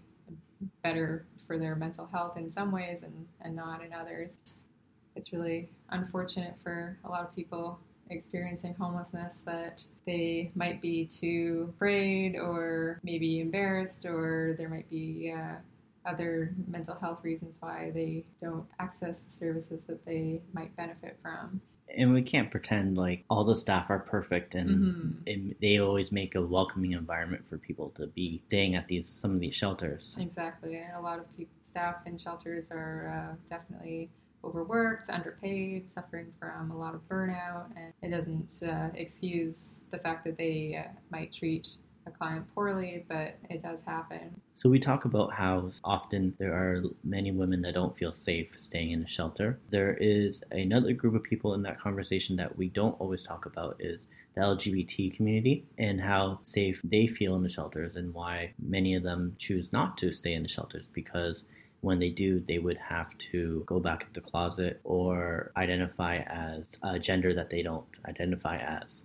better 0.83 1.25
for 1.45 1.57
their 1.57 1.75
mental 1.75 2.07
health 2.11 2.37
in 2.37 2.51
some 2.51 2.71
ways 2.71 3.03
and, 3.03 3.27
and 3.41 3.55
not 3.55 3.83
in 3.83 3.93
others. 3.93 4.31
It's 5.15 5.31
really 5.31 5.69
unfortunate 5.89 6.55
for 6.63 6.97
a 7.05 7.09
lot 7.09 7.21
of 7.21 7.35
people 7.35 7.79
experiencing 8.09 8.75
homelessness 8.75 9.41
that 9.45 9.83
they 10.05 10.51
might 10.55 10.81
be 10.81 11.05
too 11.05 11.73
afraid 11.75 12.35
or 12.35 12.99
maybe 13.03 13.39
embarrassed 13.39 14.05
or 14.05 14.55
there 14.57 14.69
might 14.69 14.89
be 14.89 15.33
uh, 15.35 15.55
other 16.07 16.53
mental 16.67 16.95
health 16.95 17.19
reasons 17.23 17.55
why 17.59 17.91
they 17.93 18.23
don't 18.41 18.67
access 18.79 19.19
the 19.19 19.37
services 19.37 19.83
that 19.87 20.05
they 20.05 20.41
might 20.53 20.75
benefit 20.75 21.17
from 21.21 21.61
and 21.97 22.13
we 22.13 22.21
can't 22.21 22.51
pretend 22.51 22.97
like 22.97 23.23
all 23.29 23.43
the 23.43 23.55
staff 23.55 23.89
are 23.89 23.99
perfect 23.99 24.55
and 24.55 24.69
mm-hmm. 24.69 25.51
they 25.61 25.79
always 25.79 26.11
make 26.11 26.35
a 26.35 26.41
welcoming 26.41 26.93
environment 26.93 27.43
for 27.47 27.57
people 27.57 27.93
to 27.95 28.07
be 28.07 28.41
staying 28.47 28.75
at 28.75 28.87
these 28.87 29.19
some 29.21 29.33
of 29.33 29.39
these 29.39 29.55
shelters. 29.55 30.15
Exactly, 30.19 30.81
a 30.95 31.01
lot 31.01 31.19
of 31.19 31.37
people, 31.37 31.53
staff 31.69 31.95
in 32.05 32.17
shelters 32.17 32.65
are 32.71 33.31
uh, 33.31 33.35
definitely 33.49 34.09
overworked, 34.45 35.09
underpaid, 35.09 35.91
suffering 35.93 36.31
from 36.39 36.71
a 36.71 36.77
lot 36.77 36.93
of 36.93 37.01
burnout, 37.09 37.65
and 37.75 37.93
it 38.01 38.15
doesn't 38.15 38.61
uh, 38.67 38.89
excuse 38.95 39.77
the 39.91 39.97
fact 39.97 40.23
that 40.25 40.37
they 40.37 40.79
uh, 40.79 40.91
might 41.09 41.33
treat 41.33 41.67
a 42.07 42.11
client 42.11 42.45
poorly, 42.53 43.05
but 43.09 43.37
it 43.49 43.63
does 43.63 43.83
happen. 43.83 44.39
So 44.57 44.69
we 44.69 44.79
talk 44.79 45.05
about 45.05 45.33
how 45.33 45.71
often 45.83 46.35
there 46.37 46.53
are 46.53 46.83
many 47.03 47.31
women 47.31 47.61
that 47.63 47.73
don't 47.73 47.97
feel 47.97 48.13
safe 48.13 48.49
staying 48.57 48.91
in 48.91 49.03
a 49.03 49.07
shelter. 49.07 49.59
There 49.69 49.95
is 49.95 50.43
another 50.51 50.93
group 50.93 51.15
of 51.15 51.23
people 51.23 51.53
in 51.55 51.63
that 51.63 51.79
conversation 51.79 52.35
that 52.37 52.57
we 52.57 52.69
don't 52.69 52.99
always 52.99 53.23
talk 53.23 53.45
about 53.45 53.77
is 53.79 53.99
the 54.35 54.41
LGBT 54.41 55.15
community 55.15 55.65
and 55.77 56.01
how 56.01 56.39
safe 56.43 56.79
they 56.83 57.07
feel 57.07 57.35
in 57.35 57.43
the 57.43 57.49
shelters 57.49 57.95
and 57.95 58.13
why 58.13 58.53
many 58.59 58.93
of 58.95 59.03
them 59.03 59.35
choose 59.39 59.71
not 59.71 59.97
to 59.97 60.11
stay 60.11 60.33
in 60.33 60.43
the 60.43 60.49
shelters 60.49 60.89
because 60.93 61.43
when 61.85 61.99
they 61.99 62.09
do, 62.09 62.39
they 62.39 62.57
would 62.57 62.77
have 62.77 63.15
to 63.19 63.63
go 63.67 63.79
back 63.79 64.01
into 64.01 64.13
the 64.19 64.27
closet 64.27 64.79
or 64.83 65.51
identify 65.55 66.17
as 66.17 66.79
a 66.81 66.97
gender 66.97 67.31
that 67.35 67.51
they 67.51 67.61
don't 67.61 67.85
identify 68.07 68.57
as. 68.57 69.03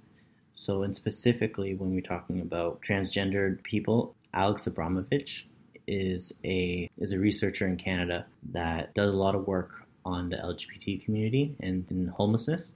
So, 0.54 0.82
and 0.82 0.96
specifically 0.96 1.74
when 1.74 1.90
we're 1.90 2.00
talking 2.00 2.40
about 2.40 2.80
transgendered 2.80 3.62
people, 3.62 4.14
Alex 4.32 4.66
Abramovich 4.66 5.46
is 5.86 6.32
a 6.42 6.88
is 6.96 7.12
a 7.12 7.18
researcher 7.18 7.66
in 7.66 7.76
Canada 7.76 8.24
that 8.52 8.94
does 8.94 9.12
a 9.12 9.16
lot 9.16 9.34
of 9.34 9.46
work 9.46 9.86
on 10.06 10.30
the 10.30 10.36
LGBT 10.36 11.04
community 11.04 11.54
and 11.60 11.84
in 11.90 12.06
homelessness. 12.08 12.72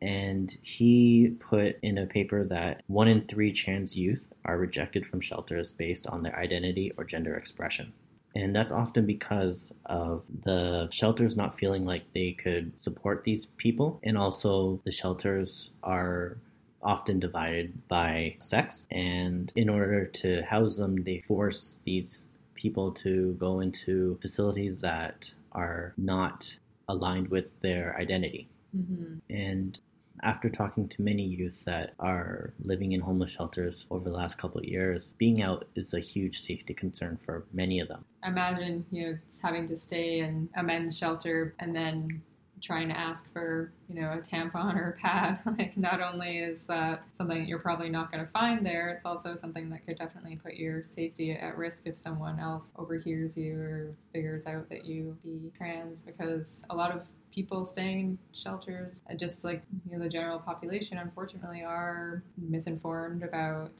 And 0.00 0.56
he 0.62 1.34
put 1.40 1.78
in 1.82 1.98
a 1.98 2.06
paper 2.06 2.44
that 2.44 2.82
one 2.86 3.08
in 3.08 3.26
three 3.26 3.52
trans 3.52 3.96
youth 3.96 4.22
are 4.44 4.58
rejected 4.58 5.04
from 5.06 5.20
shelters 5.20 5.72
based 5.72 6.06
on 6.06 6.22
their 6.22 6.38
identity 6.38 6.92
or 6.96 7.02
gender 7.04 7.34
expression. 7.34 7.92
And 8.34 8.54
that's 8.54 8.72
often 8.72 9.06
because 9.06 9.72
of 9.86 10.24
the 10.44 10.88
shelters 10.90 11.36
not 11.36 11.58
feeling 11.58 11.84
like 11.84 12.12
they 12.12 12.32
could 12.32 12.72
support 12.82 13.22
these 13.24 13.46
people. 13.56 14.00
And 14.02 14.18
also, 14.18 14.80
the 14.84 14.90
shelters 14.90 15.70
are 15.82 16.38
often 16.82 17.20
divided 17.20 17.86
by 17.88 18.36
sex. 18.40 18.86
And 18.90 19.52
in 19.54 19.68
order 19.68 20.06
to 20.06 20.42
house 20.42 20.76
them, 20.76 21.04
they 21.04 21.20
force 21.20 21.78
these 21.84 22.24
people 22.54 22.92
to 22.92 23.34
go 23.38 23.60
into 23.60 24.18
facilities 24.20 24.80
that 24.80 25.30
are 25.52 25.94
not 25.96 26.56
aligned 26.88 27.28
with 27.28 27.46
their 27.60 27.96
identity. 27.96 28.48
Mm-hmm. 28.76 29.32
And 29.32 29.78
after 30.24 30.48
talking 30.48 30.88
to 30.88 31.02
many 31.02 31.22
youth 31.22 31.62
that 31.66 31.94
are 32.00 32.54
living 32.64 32.92
in 32.92 33.00
homeless 33.00 33.30
shelters 33.30 33.86
over 33.90 34.08
the 34.08 34.16
last 34.16 34.38
couple 34.38 34.58
of 34.58 34.64
years, 34.64 35.10
being 35.18 35.42
out 35.42 35.68
is 35.76 35.92
a 35.92 36.00
huge 36.00 36.40
safety 36.40 36.72
concern 36.72 37.16
for 37.16 37.44
many 37.52 37.78
of 37.78 37.88
them. 37.88 38.04
Imagine, 38.24 38.86
you 38.90 39.06
know, 39.06 39.18
having 39.42 39.68
to 39.68 39.76
stay 39.76 40.20
in 40.20 40.48
a 40.56 40.62
men's 40.62 40.96
shelter 40.96 41.54
and 41.58 41.76
then 41.76 42.22
trying 42.62 42.88
to 42.88 42.98
ask 42.98 43.30
for, 43.32 43.72
you 43.88 44.00
know, 44.00 44.12
a 44.12 44.18
tampon 44.18 44.76
or 44.76 44.90
a 44.90 45.00
pad. 45.00 45.38
like, 45.58 45.76
not 45.76 46.00
only 46.00 46.38
is 46.38 46.64
that 46.64 47.04
something 47.16 47.38
that 47.38 47.48
you're 47.48 47.58
probably 47.58 47.88
not 47.88 48.10
going 48.10 48.24
to 48.24 48.30
find 48.32 48.64
there, 48.64 48.90
it's 48.90 49.04
also 49.04 49.36
something 49.36 49.68
that 49.70 49.86
could 49.86 49.98
definitely 49.98 50.36
put 50.36 50.54
your 50.54 50.82
safety 50.82 51.32
at 51.32 51.56
risk 51.56 51.82
if 51.84 51.98
someone 51.98 52.38
else 52.38 52.72
overhears 52.76 53.36
you 53.36 53.54
or 53.58 53.94
figures 54.12 54.46
out 54.46 54.68
that 54.70 54.84
you 54.84 55.16
be 55.24 55.50
trans. 55.56 56.04
Because 56.04 56.62
a 56.70 56.76
lot 56.76 56.90
of 56.90 57.02
people 57.34 57.66
staying 57.66 58.00
in 58.00 58.18
shelters, 58.32 59.02
just 59.16 59.44
like 59.44 59.62
you 59.84 59.96
know 59.96 60.02
the 60.02 60.08
general 60.08 60.38
population, 60.38 60.98
unfortunately, 60.98 61.62
are 61.62 62.22
misinformed 62.38 63.22
about 63.22 63.72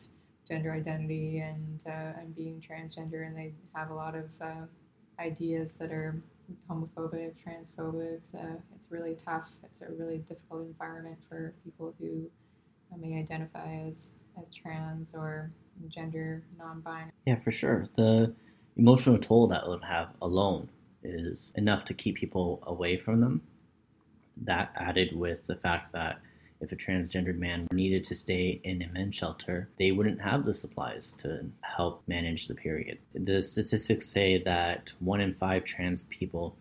gender 0.46 0.72
identity 0.72 1.38
and 1.38 1.80
uh, 1.86 2.20
and 2.20 2.34
being 2.34 2.60
transgender, 2.60 3.26
and 3.26 3.36
they 3.36 3.52
have 3.74 3.90
a 3.90 3.94
lot 3.94 4.14
of 4.14 4.24
uh, 4.40 4.66
ideas 5.18 5.72
that 5.78 5.92
are 5.92 6.20
homophobic, 6.68 7.34
transphobic. 7.46 8.20
Uh, 8.34 8.56
it's 8.74 8.90
really 8.90 9.16
tough. 9.24 9.48
It's 9.64 9.80
a 9.82 9.92
really 9.92 10.18
difficult 10.18 10.66
environment 10.66 11.18
for 11.28 11.54
people 11.64 11.94
who 11.98 12.30
uh, 12.92 12.96
may 12.98 13.18
identify 13.18 13.88
as 13.88 14.10
as 14.36 14.46
trans 14.54 15.08
or 15.14 15.50
gender 15.88 16.42
non-binary. 16.58 17.12
Yeah, 17.26 17.38
for 17.40 17.50
sure. 17.50 17.88
The 17.96 18.34
emotional 18.76 19.18
toll 19.18 19.46
that 19.48 19.66
would 19.68 19.84
have 19.84 20.10
alone 20.20 20.68
is 21.02 21.52
enough 21.54 21.84
to 21.86 21.94
keep 21.94 22.16
people 22.16 22.62
away 22.66 22.98
from 22.98 23.20
them. 23.20 23.42
That 24.36 24.72
added 24.74 25.14
with 25.14 25.46
the 25.46 25.56
fact 25.56 25.92
that 25.92 26.20
if 26.64 26.72
a 26.72 26.76
transgendered 26.76 27.38
man 27.38 27.68
needed 27.72 28.06
to 28.06 28.14
stay 28.14 28.60
in 28.64 28.82
a 28.82 28.88
men's 28.88 29.14
shelter, 29.14 29.68
they 29.78 29.92
wouldn't 29.92 30.20
have 30.20 30.44
the 30.44 30.54
supplies 30.54 31.14
to 31.22 31.46
help 31.60 32.02
manage 32.08 32.48
the 32.48 32.54
period. 32.54 32.98
The 33.14 33.42
statistics 33.42 34.08
say 34.08 34.42
that 34.44 34.90
one 34.98 35.20
in 35.20 35.34
five 35.34 35.64
trans 35.64 36.02
people 36.04 36.56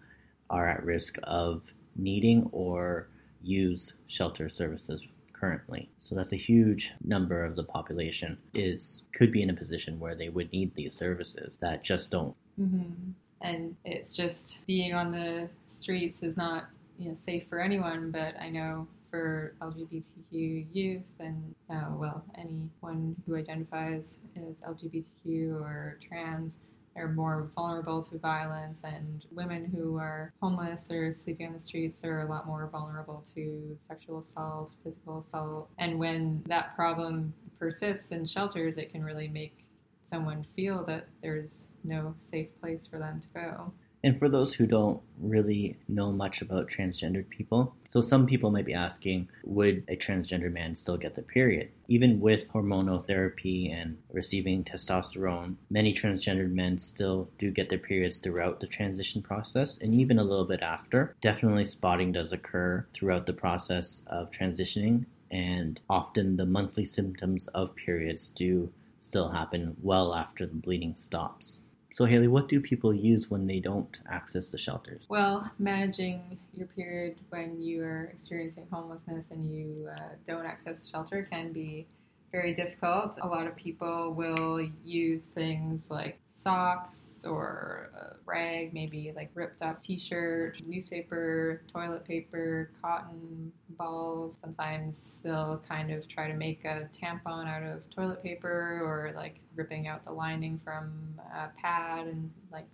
are 0.49 0.67
at 0.67 0.83
risk 0.83 1.17
of 1.23 1.63
needing 1.95 2.49
or 2.51 3.07
use 3.41 3.93
shelter 4.07 4.49
services 4.49 5.07
currently. 5.33 5.89
So 5.99 6.15
that's 6.15 6.31
a 6.31 6.37
huge 6.37 6.93
number 7.03 7.43
of 7.43 7.55
the 7.55 7.63
population 7.63 8.37
is 8.53 9.03
could 9.13 9.31
be 9.31 9.41
in 9.41 9.49
a 9.49 9.53
position 9.53 9.99
where 9.99 10.15
they 10.15 10.29
would 10.29 10.51
need 10.51 10.73
these 10.75 10.95
services 10.95 11.57
that 11.61 11.83
just 11.83 12.11
don't. 12.11 12.35
Mm-hmm. 12.59 13.11
And 13.41 13.75
it's 13.83 14.15
just 14.15 14.59
being 14.67 14.93
on 14.93 15.11
the 15.11 15.49
streets 15.67 16.23
is 16.23 16.37
not 16.37 16.67
you 16.97 17.09
know 17.09 17.15
safe 17.15 17.43
for 17.49 17.59
anyone. 17.59 18.11
But 18.11 18.39
I 18.39 18.49
know 18.49 18.87
for 19.13 19.53
LGBTQ 19.61 20.65
youth 20.73 21.03
and 21.19 21.53
uh, 21.69 21.85
well 21.91 22.25
anyone 22.35 23.15
who 23.27 23.35
identifies 23.35 24.21
as 24.35 24.55
LGBTQ 24.67 25.61
or 25.61 25.99
trans 26.07 26.57
are 26.95 27.09
more 27.09 27.51
vulnerable 27.55 28.03
to 28.03 28.17
violence, 28.17 28.81
and 28.83 29.25
women 29.31 29.65
who 29.65 29.97
are 29.97 30.33
homeless 30.41 30.89
or 30.89 31.13
sleeping 31.13 31.47
on 31.47 31.53
the 31.53 31.59
streets 31.59 32.03
are 32.03 32.21
a 32.21 32.25
lot 32.29 32.47
more 32.47 32.67
vulnerable 32.71 33.23
to 33.35 33.77
sexual 33.87 34.19
assault, 34.19 34.71
physical 34.83 35.19
assault. 35.19 35.69
And 35.77 35.99
when 35.99 36.43
that 36.47 36.75
problem 36.75 37.33
persists 37.59 38.11
in 38.11 38.25
shelters, 38.25 38.77
it 38.77 38.91
can 38.91 39.03
really 39.03 39.27
make 39.27 39.65
someone 40.03 40.45
feel 40.55 40.83
that 40.85 41.07
there's 41.21 41.69
no 41.83 42.13
safe 42.17 42.49
place 42.61 42.87
for 42.89 42.99
them 42.99 43.21
to 43.21 43.27
go. 43.39 43.73
And 44.03 44.19
for 44.19 44.27
those 44.27 44.53
who 44.53 44.65
don't 44.65 45.01
really 45.17 45.77
know 45.87 46.11
much 46.11 46.41
about 46.41 46.67
transgendered 46.67 47.29
people, 47.29 47.73
so 47.87 48.01
some 48.01 48.25
people 48.25 48.51
might 48.51 48.65
be 48.65 48.73
asking, 48.73 49.29
would 49.45 49.85
a 49.87 49.95
transgender 49.95 50.51
man 50.51 50.75
still 50.75 50.97
get 50.97 51.15
the 51.15 51.21
period? 51.21 51.69
Even 51.87 52.19
with 52.19 52.49
hormonal 52.49 53.05
therapy 53.07 53.71
and 53.71 53.97
receiving 54.11 54.65
testosterone, 54.65 55.55
many 55.69 55.93
transgendered 55.93 56.51
men 56.51 56.79
still 56.79 57.29
do 57.39 57.49
get 57.49 57.69
their 57.69 57.77
periods 57.77 58.17
throughout 58.17 58.59
the 58.59 58.67
transition 58.67 59.21
process 59.21 59.77
and 59.77 59.93
even 59.93 60.19
a 60.19 60.23
little 60.23 60.45
bit 60.45 60.61
after. 60.61 61.15
Definitely 61.21 61.65
spotting 61.65 62.11
does 62.11 62.33
occur 62.33 62.85
throughout 62.93 63.25
the 63.25 63.31
process 63.31 64.03
of 64.07 64.31
transitioning, 64.31 65.05
and 65.31 65.79
often 65.89 66.35
the 66.35 66.45
monthly 66.45 66.85
symptoms 66.85 67.47
of 67.49 67.73
periods 67.75 68.27
do 68.27 68.69
still 68.99 69.29
happen 69.29 69.77
well 69.81 70.13
after 70.13 70.45
the 70.45 70.55
bleeding 70.55 70.95
stops. 70.97 71.59
So, 71.93 72.05
Haley, 72.05 72.27
what 72.27 72.49
do 72.49 72.59
people 72.59 72.91
use 72.91 73.29
when 73.29 73.45
they 73.45 73.59
don't 73.59 73.95
access 74.09 74.49
the 74.49 74.57
shelters? 74.57 75.05
Well, 75.09 75.51
managing 75.59 76.39
your 76.51 76.65
period 76.65 77.17
when 77.29 77.61
you 77.61 77.83
are 77.83 78.05
experiencing 78.05 78.65
homelessness 78.71 79.27
and 79.29 79.45
you 79.45 79.87
uh, 79.95 80.15
don't 80.27 80.45
access 80.45 80.89
shelter 80.89 81.27
can 81.29 81.53
be 81.53 81.85
very 82.33 82.53
difficult. 82.55 83.19
A 83.21 83.27
lot 83.27 83.45
of 83.45 83.55
people 83.55 84.11
will 84.11 84.67
use 84.83 85.27
things 85.27 85.85
like 85.91 86.19
socks 86.27 87.19
or 87.23 87.91
a 87.95 88.15
rag, 88.25 88.73
maybe 88.73 89.13
like 89.15 89.29
ripped 89.35 89.61
up 89.61 89.83
t 89.83 89.99
shirt, 89.99 90.57
newspaper, 90.65 91.61
toilet 91.71 92.03
paper, 92.05 92.71
cotton 92.81 93.51
balls. 93.77 94.35
Sometimes 94.41 95.19
they'll 95.23 95.61
kind 95.69 95.91
of 95.91 96.09
try 96.09 96.27
to 96.27 96.33
make 96.33 96.65
a 96.65 96.89
tampon 96.99 97.47
out 97.47 97.61
of 97.61 97.87
toilet 97.95 98.23
paper 98.23 98.81
or 98.83 99.13
like 99.15 99.35
ripping 99.55 99.87
out 99.87 100.03
the 100.03 100.11
lining 100.11 100.59
from 100.63 100.91
a 101.35 101.49
pad 101.61 102.07
and 102.07 102.31
like 102.51 102.65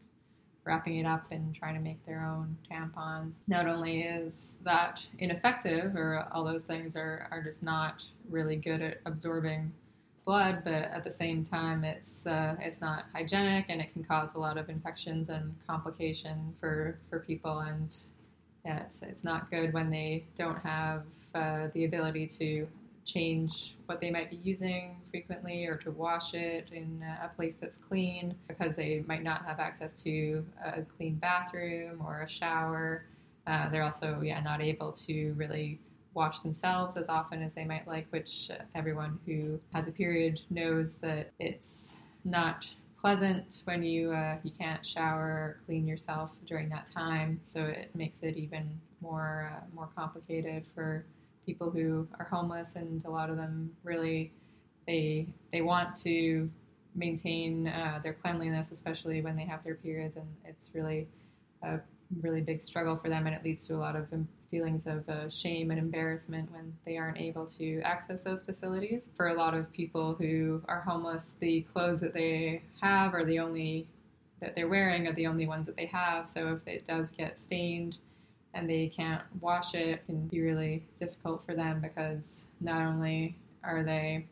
wrapping 0.70 0.98
it 0.98 1.06
up 1.06 1.26
and 1.32 1.56
trying 1.56 1.74
to 1.74 1.82
make 1.82 2.06
their 2.06 2.24
own 2.24 2.56
tampons. 2.72 3.34
Not 3.48 3.68
only 3.68 4.04
is 4.04 4.54
that 4.64 5.02
ineffective, 5.18 5.96
or 5.96 6.28
all 6.32 6.44
those 6.44 6.62
things 6.62 6.96
are, 6.96 7.28
are 7.32 7.42
just 7.42 7.64
not 7.64 8.04
really 8.30 8.56
good 8.56 8.80
at 8.80 9.02
absorbing 9.08 9.74
blood, 10.26 10.62
but 10.64 10.74
at 10.74 11.04
the 11.04 11.12
same 11.12 11.44
time, 11.44 11.84
it's 11.84 12.28
uh, 12.28 12.56
it's 12.60 12.82
not 12.82 13.06
hygienic 13.14 13.66
and 13.70 13.82
it 13.82 13.92
can 13.94 14.04
cause 14.04 14.36
a 14.36 14.38
lot 14.38 14.60
of 14.60 14.70
infections 14.70 15.30
and 15.30 15.56
complications 15.66 16.58
for 16.60 17.00
for 17.10 17.20
people. 17.22 17.60
And 17.62 17.90
yeah, 18.64 18.84
it's 18.84 19.02
it's 19.02 19.24
not 19.24 19.50
good 19.50 19.74
when 19.74 19.90
they 19.90 20.24
don't 20.38 20.60
have 20.60 21.02
uh, 21.34 21.70
the 21.74 21.86
ability 21.86 22.28
to 22.40 22.68
change 23.14 23.76
what 23.86 24.00
they 24.00 24.12
might 24.12 24.30
be 24.30 24.38
using 24.38 25.02
frequently 25.10 25.66
or 25.66 25.76
to 25.78 25.92
wash 25.92 26.34
it 26.34 26.70
in 26.72 27.04
a 27.24 27.30
place 27.36 27.56
that's 27.60 27.78
clean 27.78 28.36
because 28.48 28.76
they 28.76 29.04
might 29.08 29.24
not 29.24 29.46
have 29.46 29.60
access 29.60 29.94
to 30.04 30.46
a 30.64 30.82
clean 30.98 31.16
bathroom 31.16 32.02
or 32.06 32.22
a 32.22 32.30
shower. 32.30 33.06
Uh, 33.48 33.70
they're 33.70 33.84
also 33.84 34.22
yeah 34.22 34.40
not 34.42 34.62
able 34.62 34.92
to 34.92 35.34
really 35.34 35.80
wash 36.14 36.40
themselves 36.42 36.98
as 36.98 37.08
often 37.10 37.42
as 37.42 37.54
they 37.54 37.66
might 37.66 37.88
like, 37.88 38.08
which 38.10 38.50
everyone 38.76 39.20
who 39.26 39.60
has 39.74 39.88
a 39.88 39.92
period 39.92 40.40
knows 40.50 40.96
that 40.96 41.32
it's 41.40 41.96
not 42.26 42.66
pleasant 43.00 43.62
when 43.64 43.82
you 43.82 44.12
uh, 44.12 44.38
you 44.44 44.52
can't 44.60 44.86
shower 44.86 45.22
or 45.22 45.60
clean 45.66 45.88
yourself 45.88 46.30
during 46.46 46.70
that 46.70 46.86
time. 46.94 47.40
So 47.54 47.62
it 47.62 47.90
makes 47.96 48.20
it 48.22 48.38
even 48.38 48.70
more 49.02 49.52
uh, 49.56 49.64
more 49.74 49.90
complicated 49.96 50.66
for 50.76 51.06
people 51.46 51.70
who 51.70 52.08
are 52.20 52.26
homeless, 52.26 52.76
and 52.76 53.04
a 53.06 53.10
lot 53.10 53.30
of 53.30 53.38
them 53.38 53.72
really 53.84 54.32
they 54.88 55.28
they 55.52 55.62
want 55.62 55.96
to 55.98 56.50
maintain 56.96 57.68
uh, 57.68 58.00
their 58.04 58.14
cleanliness, 58.14 58.68
especially 58.72 59.22
when 59.22 59.36
they 59.36 59.46
have 59.46 59.64
their 59.64 59.76
periods, 59.76 60.18
and 60.18 60.28
it's 60.46 60.68
really 60.74 61.08
a 61.64 61.80
really 62.22 62.42
big 62.42 62.64
struggle 62.64 62.98
for 62.98 63.10
them, 63.10 63.28
and 63.28 63.36
it 63.36 63.44
leads 63.44 63.68
to 63.68 63.76
a 63.76 63.78
lot 63.78 63.96
of 63.96 64.08
feelings 64.50 64.88
of 64.88 65.08
uh, 65.08 65.30
shame 65.30 65.70
and 65.70 65.80
embarrassment 65.80 66.52
when 66.52 66.74
they 66.86 66.98
aren't 66.98 67.20
able 67.20 67.46
to 67.46 67.82
access 67.82 68.22
those 68.24 68.42
facilities. 68.42 69.04
For 69.16 69.28
a 69.28 69.34
lot 69.34 69.54
of 69.54 69.72
people 69.72 70.16
who 70.16 70.62
are 70.68 70.82
homeless, 70.82 71.32
the 71.40 71.62
clothes 71.74 72.02
that 72.02 72.14
they 72.14 72.64
have 72.82 73.14
are 73.14 73.26
the 73.26 73.40
only 73.40 73.88
that 74.42 74.56
they're 74.56 74.70
wearing 74.70 75.06
are 75.06 75.14
the 75.14 75.28
only 75.28 75.46
ones 75.46 75.66
that 75.66 75.76
they 75.76 75.86
have. 75.88 76.30
So 76.34 76.60
if 76.62 76.68
it 76.68 76.88
does 76.88 77.12
get 77.12 77.40
stained 77.40 77.98
and 78.54 78.70
they 78.70 78.92
can't 78.96 79.24
wash 79.42 79.74
it, 79.74 79.88
it 79.88 80.06
can 80.06 80.28
be 80.28 80.42
really 80.42 80.84
difficult 80.98 81.44
for 81.46 81.56
them 81.56 81.82
because 81.82 82.44
not 82.62 82.82
only 82.82 83.36
are 83.64 83.84
they 83.84 84.26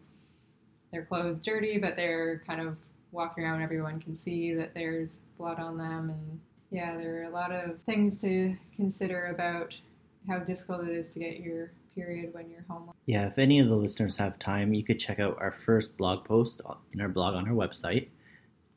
their 0.91 1.05
clothes 1.05 1.39
dirty, 1.39 1.77
but 1.77 1.95
they're 1.95 2.41
kind 2.47 2.61
of 2.61 2.77
walking 3.11 3.43
around. 3.43 3.61
Everyone 3.61 3.99
can 3.99 4.17
see 4.17 4.53
that 4.53 4.73
there's 4.73 5.19
blood 5.37 5.59
on 5.59 5.77
them 5.77 6.09
and 6.09 6.39
yeah, 6.71 6.97
there 6.97 7.21
are 7.21 7.23
a 7.23 7.29
lot 7.29 7.51
of 7.51 7.79
things 7.85 8.21
to 8.21 8.55
consider 8.75 9.27
about 9.27 9.75
how 10.27 10.39
difficult 10.39 10.87
it 10.87 10.91
is 10.91 11.13
to 11.13 11.19
get 11.19 11.39
your 11.39 11.71
period 11.95 12.33
when 12.33 12.49
you're 12.49 12.65
homeless. 12.69 12.95
Yeah, 13.05 13.27
if 13.27 13.37
any 13.37 13.59
of 13.59 13.69
the 13.69 13.75
listeners 13.75 14.17
have 14.17 14.37
time, 14.37 14.73
you 14.73 14.83
could 14.83 14.99
check 14.99 15.19
out 15.19 15.37
our 15.39 15.51
first 15.51 15.95
blog 15.97 16.25
post 16.25 16.61
in 16.93 17.01
our 17.01 17.07
blog 17.07 17.35
on 17.35 17.47
our 17.47 17.53
website, 17.53 18.07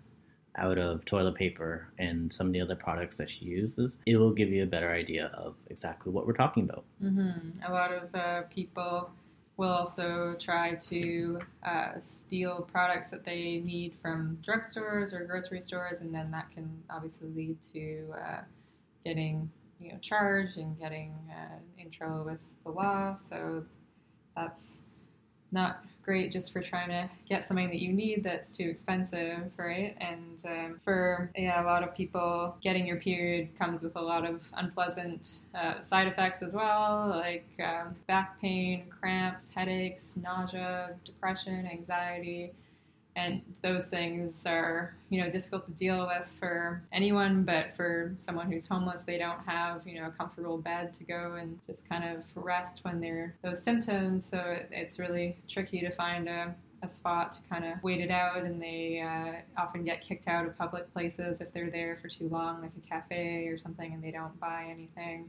out 0.56 0.78
of 0.78 1.04
toilet 1.04 1.34
paper 1.34 1.88
and 1.98 2.32
some 2.32 2.48
of 2.48 2.52
the 2.52 2.60
other 2.60 2.76
products 2.76 3.16
that 3.16 3.30
she 3.30 3.44
uses, 3.44 3.94
it 4.06 4.16
will 4.16 4.32
give 4.32 4.48
you 4.48 4.62
a 4.62 4.66
better 4.66 4.90
idea 4.90 5.30
of 5.34 5.54
exactly 5.68 6.12
what 6.12 6.26
we're 6.26 6.32
talking 6.32 6.64
about. 6.64 6.84
Mm-hmm. 7.02 7.62
A 7.66 7.72
lot 7.72 7.92
of 7.92 8.14
uh, 8.14 8.42
people 8.42 9.10
will 9.56 9.70
also 9.70 10.34
try 10.40 10.74
to 10.74 11.40
uh, 11.64 11.92
steal 12.00 12.68
products 12.70 13.10
that 13.10 13.24
they 13.24 13.62
need 13.64 13.94
from 14.00 14.38
drugstores 14.46 15.12
or 15.12 15.24
grocery 15.24 15.60
stores, 15.60 15.98
and 16.00 16.14
then 16.14 16.30
that 16.30 16.50
can 16.54 16.82
obviously 16.90 17.28
lead 17.28 17.56
to 17.72 18.14
uh, 18.14 18.40
getting 19.04 19.50
you 19.80 19.92
know 19.92 19.98
charged 20.00 20.56
and 20.56 20.78
getting 20.78 21.14
uh, 21.30 21.58
in 21.78 21.90
trouble 21.90 22.24
with 22.24 22.38
the 22.64 22.70
law. 22.70 23.16
So 23.28 23.64
that's 24.36 24.80
not 25.52 25.84
great 26.02 26.32
just 26.32 26.52
for 26.52 26.60
trying 26.60 26.88
to 26.88 27.08
get 27.28 27.46
something 27.46 27.68
that 27.68 27.78
you 27.78 27.92
need 27.92 28.24
that's 28.24 28.56
too 28.56 28.68
expensive, 28.68 29.50
right? 29.56 29.96
And 30.00 30.44
um, 30.44 30.80
for 30.84 31.30
yeah, 31.36 31.62
a 31.62 31.64
lot 31.64 31.82
of 31.82 31.94
people, 31.94 32.56
getting 32.62 32.86
your 32.86 32.96
period 32.96 33.56
comes 33.58 33.82
with 33.82 33.96
a 33.96 34.00
lot 34.00 34.24
of 34.24 34.40
unpleasant 34.54 35.36
uh, 35.54 35.80
side 35.80 36.08
effects 36.08 36.42
as 36.42 36.52
well, 36.52 37.06
like 37.08 37.46
um, 37.62 37.94
back 38.08 38.40
pain, 38.40 38.84
cramps, 39.00 39.50
headaches, 39.54 40.08
nausea, 40.16 40.90
depression, 41.04 41.68
anxiety 41.70 42.52
and 43.16 43.42
those 43.62 43.87
things 43.87 44.44
are 44.46 44.96
you 45.11 45.20
know 45.20 45.31
difficult 45.31 45.66
to 45.66 45.72
deal 45.72 46.07
with 46.07 46.27
for 46.38 46.83
anyone 46.92 47.42
but 47.42 47.77
for 47.77 48.14
someone 48.20 48.51
who's 48.51 48.66
homeless 48.66 49.03
they 49.07 49.18
don't 49.18 49.40
have 49.46 49.87
you 49.87 50.01
know 50.01 50.09
a 50.09 50.11
comfortable 50.11 50.57
bed 50.57 50.94
to 50.96 51.05
go 51.05 51.35
and 51.35 51.59
just 51.66 51.88
kind 51.88 52.05
of 52.05 52.25
rest 52.35 52.81
when 52.83 53.01
they're 53.01 53.35
those 53.42 53.62
symptoms. 53.62 54.29
So 54.29 54.38
it, 54.38 54.68
it's 54.70 54.98
really 54.98 55.37
tricky 55.48 55.81
to 55.81 55.90
find 55.94 56.29
a, 56.29 56.55
a 56.83 56.88
spot 56.88 57.35
to 57.35 57.40
kind 57.51 57.64
of 57.64 57.83
wait 57.83 58.01
it 58.01 58.11
out. 58.11 58.42
And 58.42 58.61
they 58.61 59.01
uh, 59.01 59.61
often 59.61 59.85
get 59.85 60.03
kicked 60.03 60.29
out 60.29 60.46
of 60.46 60.57
public 60.59 60.92
places 60.92 61.40
if 61.40 61.53
they're 61.53 61.70
there 61.70 61.98
for 62.01 62.09
too 62.09 62.29
long 62.29 62.62
like 62.62 62.72
a 62.77 62.88
cafe 62.88 63.46
or 63.48 63.59
something 63.59 63.92
and 63.92 64.03
they 64.03 64.11
don't 64.11 64.38
buy 64.40 64.66
anything. 64.70 65.29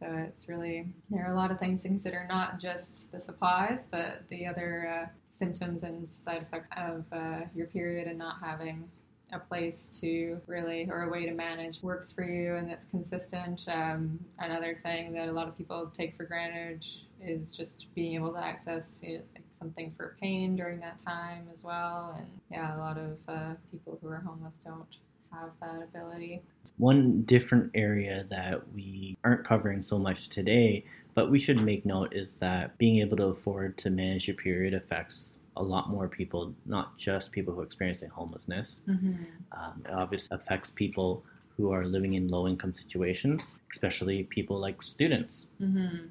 So 0.00 0.06
it's 0.28 0.46
really 0.46 0.86
there 1.10 1.26
are 1.26 1.32
a 1.32 1.36
lot 1.36 1.50
of 1.50 1.58
things 1.58 1.82
to 1.82 1.88
consider 1.88 2.26
not 2.28 2.60
just 2.60 3.10
the 3.12 3.20
supplies 3.20 3.80
but 3.90 4.24
the 4.28 4.46
other 4.46 5.06
uh, 5.06 5.08
symptoms 5.38 5.82
and 5.82 6.08
side 6.16 6.42
effects 6.42 6.68
of 6.76 7.04
uh, 7.12 7.40
your 7.54 7.66
period 7.66 8.06
and 8.06 8.18
not 8.18 8.36
having 8.42 8.88
a 9.32 9.38
place 9.38 9.90
to 10.00 10.40
really 10.46 10.88
or 10.88 11.02
a 11.02 11.10
way 11.10 11.26
to 11.26 11.32
manage 11.32 11.82
works 11.82 12.12
for 12.12 12.22
you 12.22 12.54
and 12.54 12.70
that's 12.70 12.86
consistent. 12.86 13.62
Um, 13.66 14.20
another 14.38 14.78
thing 14.82 15.12
that 15.14 15.28
a 15.28 15.32
lot 15.32 15.48
of 15.48 15.58
people 15.58 15.92
take 15.96 16.16
for 16.16 16.24
granted 16.24 16.84
is 17.20 17.54
just 17.54 17.86
being 17.94 18.14
able 18.14 18.32
to 18.32 18.38
access 18.38 19.00
you 19.02 19.18
know, 19.18 19.24
something 19.58 19.92
for 19.96 20.16
pain 20.20 20.54
during 20.54 20.80
that 20.80 21.02
time 21.04 21.48
as 21.52 21.64
well. 21.64 22.14
And 22.16 22.28
yeah, 22.50 22.76
a 22.76 22.78
lot 22.78 22.98
of 22.98 23.16
uh, 23.26 23.54
people 23.72 23.98
who 24.00 24.08
are 24.08 24.22
homeless 24.24 24.54
don't 24.64 24.86
have 25.32 25.50
that 25.60 25.82
ability. 25.82 26.42
One 26.78 27.22
different 27.22 27.70
area 27.74 28.26
that 28.30 28.72
we 28.72 29.16
aren't 29.24 29.44
covering 29.44 29.84
so 29.86 29.98
much 29.98 30.28
today 30.28 30.84
but 31.16 31.30
we 31.30 31.38
should 31.38 31.62
make 31.62 31.86
note 31.86 32.12
is 32.12 32.36
that 32.36 32.76
being 32.76 33.00
able 33.00 33.16
to 33.16 33.28
afford 33.28 33.78
to 33.78 33.88
manage 33.88 34.28
your 34.28 34.36
period 34.36 34.74
affects 34.74 35.30
a 35.56 35.62
lot 35.62 35.88
more 35.88 36.08
people, 36.08 36.54
not 36.66 36.98
just 36.98 37.32
people 37.32 37.54
who 37.54 37.60
are 37.60 37.64
experiencing 37.64 38.10
homelessness. 38.10 38.80
Mm-hmm. 38.86 39.24
Um, 39.50 39.82
it 39.86 39.90
obviously 39.90 40.36
affects 40.36 40.70
people 40.70 41.24
who 41.56 41.72
are 41.72 41.86
living 41.86 42.12
in 42.12 42.28
low 42.28 42.46
income 42.46 42.74
situations, 42.74 43.54
especially 43.72 44.24
people 44.24 44.60
like 44.60 44.82
students. 44.82 45.46
Mm-hmm. 45.58 46.08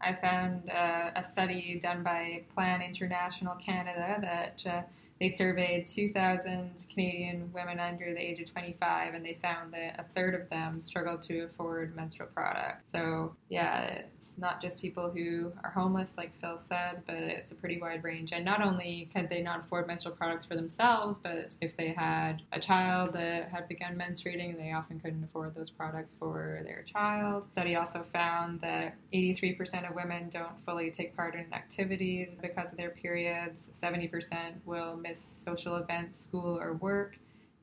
I 0.00 0.14
found 0.14 0.70
uh, 0.70 1.10
a 1.14 1.22
study 1.22 1.78
done 1.82 2.02
by 2.02 2.44
Plan 2.54 2.80
International 2.80 3.54
Canada 3.56 4.16
that 4.22 4.62
uh, 4.66 4.82
they 5.20 5.30
surveyed 5.30 5.86
2,000 5.86 6.86
Canadian 6.92 7.50
women 7.52 7.80
under 7.80 8.12
the 8.14 8.20
age 8.20 8.40
of 8.40 8.50
25, 8.50 9.14
and 9.14 9.24
they 9.24 9.38
found 9.42 9.72
that 9.72 9.98
a 9.98 10.04
third 10.14 10.34
of 10.34 10.48
them 10.48 10.80
struggled 10.80 11.22
to 11.24 11.40
afford 11.40 11.94
menstrual 11.96 12.28
products. 12.34 12.90
So, 12.92 13.34
yeah, 13.48 13.82
it's 13.82 14.32
not 14.38 14.62
just 14.62 14.80
people 14.80 15.10
who 15.10 15.52
are 15.64 15.70
homeless, 15.70 16.10
like 16.16 16.32
Phil 16.40 16.58
said, 16.58 17.02
but 17.06 17.16
it's 17.16 17.50
a 17.50 17.54
pretty 17.54 17.80
wide 17.80 18.04
range. 18.04 18.30
And 18.32 18.44
not 18.44 18.62
only 18.62 19.08
could 19.12 19.28
they 19.28 19.42
not 19.42 19.64
afford 19.66 19.86
menstrual 19.86 20.14
products 20.14 20.46
for 20.46 20.54
themselves, 20.54 21.18
but 21.22 21.56
if 21.60 21.76
they 21.76 21.88
had 21.88 22.42
a 22.52 22.60
child 22.60 23.12
that 23.14 23.48
had 23.48 23.68
begun 23.68 23.96
menstruating, 23.96 24.56
they 24.56 24.72
often 24.72 25.00
couldn't 25.00 25.24
afford 25.24 25.54
those 25.54 25.70
products 25.70 26.14
for 26.18 26.60
their 26.64 26.84
child. 26.92 27.44
The 27.54 27.60
study 27.60 27.76
also 27.76 28.04
found 28.12 28.60
that 28.60 28.94
83% 29.12 29.88
of 29.88 29.96
women 29.96 30.28
don't 30.30 30.64
fully 30.64 30.90
take 30.90 31.16
part 31.16 31.34
in 31.34 31.52
activities 31.52 32.28
because 32.40 32.70
of 32.70 32.76
their 32.76 32.90
periods. 32.90 33.70
70% 33.80 34.64
will 34.64 34.96
miss 35.08 35.20
social 35.44 35.76
events, 35.76 36.22
school, 36.22 36.58
or 36.58 36.74
work 36.74 37.16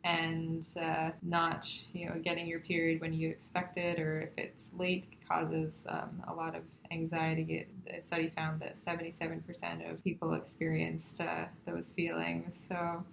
and 0.04 0.68
uh, 0.80 1.10
not 1.24 1.68
you 1.94 2.08
know 2.08 2.16
getting 2.24 2.46
your 2.48 2.60
period 2.60 3.02
when 3.02 3.12
you 3.12 3.28
expect 3.28 3.78
it 3.78 4.00
or 4.00 4.22
if 4.22 4.30
it's 4.38 4.70
late 4.78 5.06
causes 5.28 5.84
um, 5.90 6.24
a 6.28 6.34
lot 6.34 6.56
of 6.56 6.62
anxiety. 6.92 7.68
The 7.86 8.06
study 8.06 8.32
found 8.36 8.62
that 8.62 8.78
77% 8.80 9.90
of 9.92 10.04
people 10.04 10.34
experienced 10.34 11.20
uh, 11.20 11.46
those 11.66 11.92
feelings. 11.96 12.54
So 12.68 13.04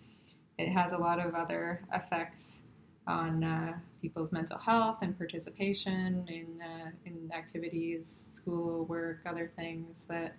it 0.59 0.69
has 0.69 0.93
a 0.93 0.99
lot 0.99 1.19
of 1.19 1.35
other 1.35 1.83
effects 1.95 2.59
on 3.07 3.43
uh, 3.43 3.73
people's 4.03 4.31
mental 4.31 4.59
health 4.59 4.99
and 5.01 5.17
participation 5.17 6.27
in 6.29 6.63
uh, 6.63 6.91
in 7.07 7.31
activities, 7.35 8.27
school, 8.35 8.85
work, 8.85 9.21
other 9.27 9.51
things 9.57 10.05
that 10.09 10.37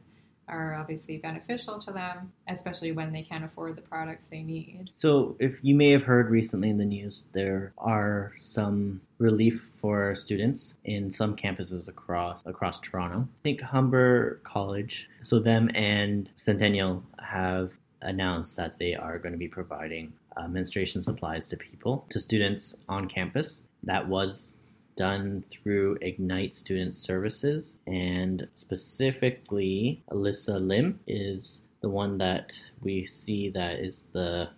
are 0.48 0.76
obviously 0.76 1.18
beneficial 1.18 1.80
to 1.82 1.92
them, 1.92 2.32
especially 2.48 2.92
when 2.92 3.12
they 3.12 3.24
can't 3.24 3.46
afford 3.46 3.76
the 3.76 3.82
products 3.82 4.26
they 4.30 4.42
need. 4.42 4.90
So, 4.96 5.36
if 5.40 5.64
you 5.64 5.76
may 5.76 5.92
have 5.92 6.04
heard 6.04 6.30
recently 6.30 6.70
in 6.70 6.78
the 6.78 6.86
news, 6.86 7.24
there 7.34 7.74
are 7.78 8.34
some 8.40 9.02
relief 9.18 9.66
for 9.80 10.16
students 10.16 10.74
in 10.84 11.12
some 11.12 11.36
campuses 11.36 11.88
across 11.88 12.46
across 12.46 12.80
Toronto. 12.80 13.28
I 13.28 13.44
think 13.44 13.62
Humber 13.62 14.40
College, 14.44 15.10
so 15.24 15.40
them 15.40 15.70
and 15.74 16.30
Centennial 16.36 17.04
have 17.20 17.72
announced 18.02 18.56
that 18.58 18.78
they 18.78 18.94
are 18.96 19.18
going 19.18 19.32
to 19.32 19.38
be 19.38 19.48
providing 19.48 20.14
uh, 20.36 20.48
menstruation 20.48 21.02
supplies 21.02 21.48
to 21.50 21.58
people, 21.58 22.06
to 22.10 22.20
students 22.20 22.76
on 22.90 23.08
campus. 23.08 23.62
That 23.84 24.08
was 24.08 24.53
done 24.96 25.44
through 25.52 25.98
Ignite 26.02 26.54
Student 26.54 26.96
Services, 26.96 27.74
and 27.88 28.48
specifically, 28.56 30.04
Alyssa 30.10 30.66
Lim 30.66 31.00
is 31.08 31.64
the 31.82 31.90
one 31.90 32.18
that 32.20 32.60
we 32.82 33.06
see 33.06 33.50
that 33.50 33.80
is 33.80 34.06
the, 34.14 34.50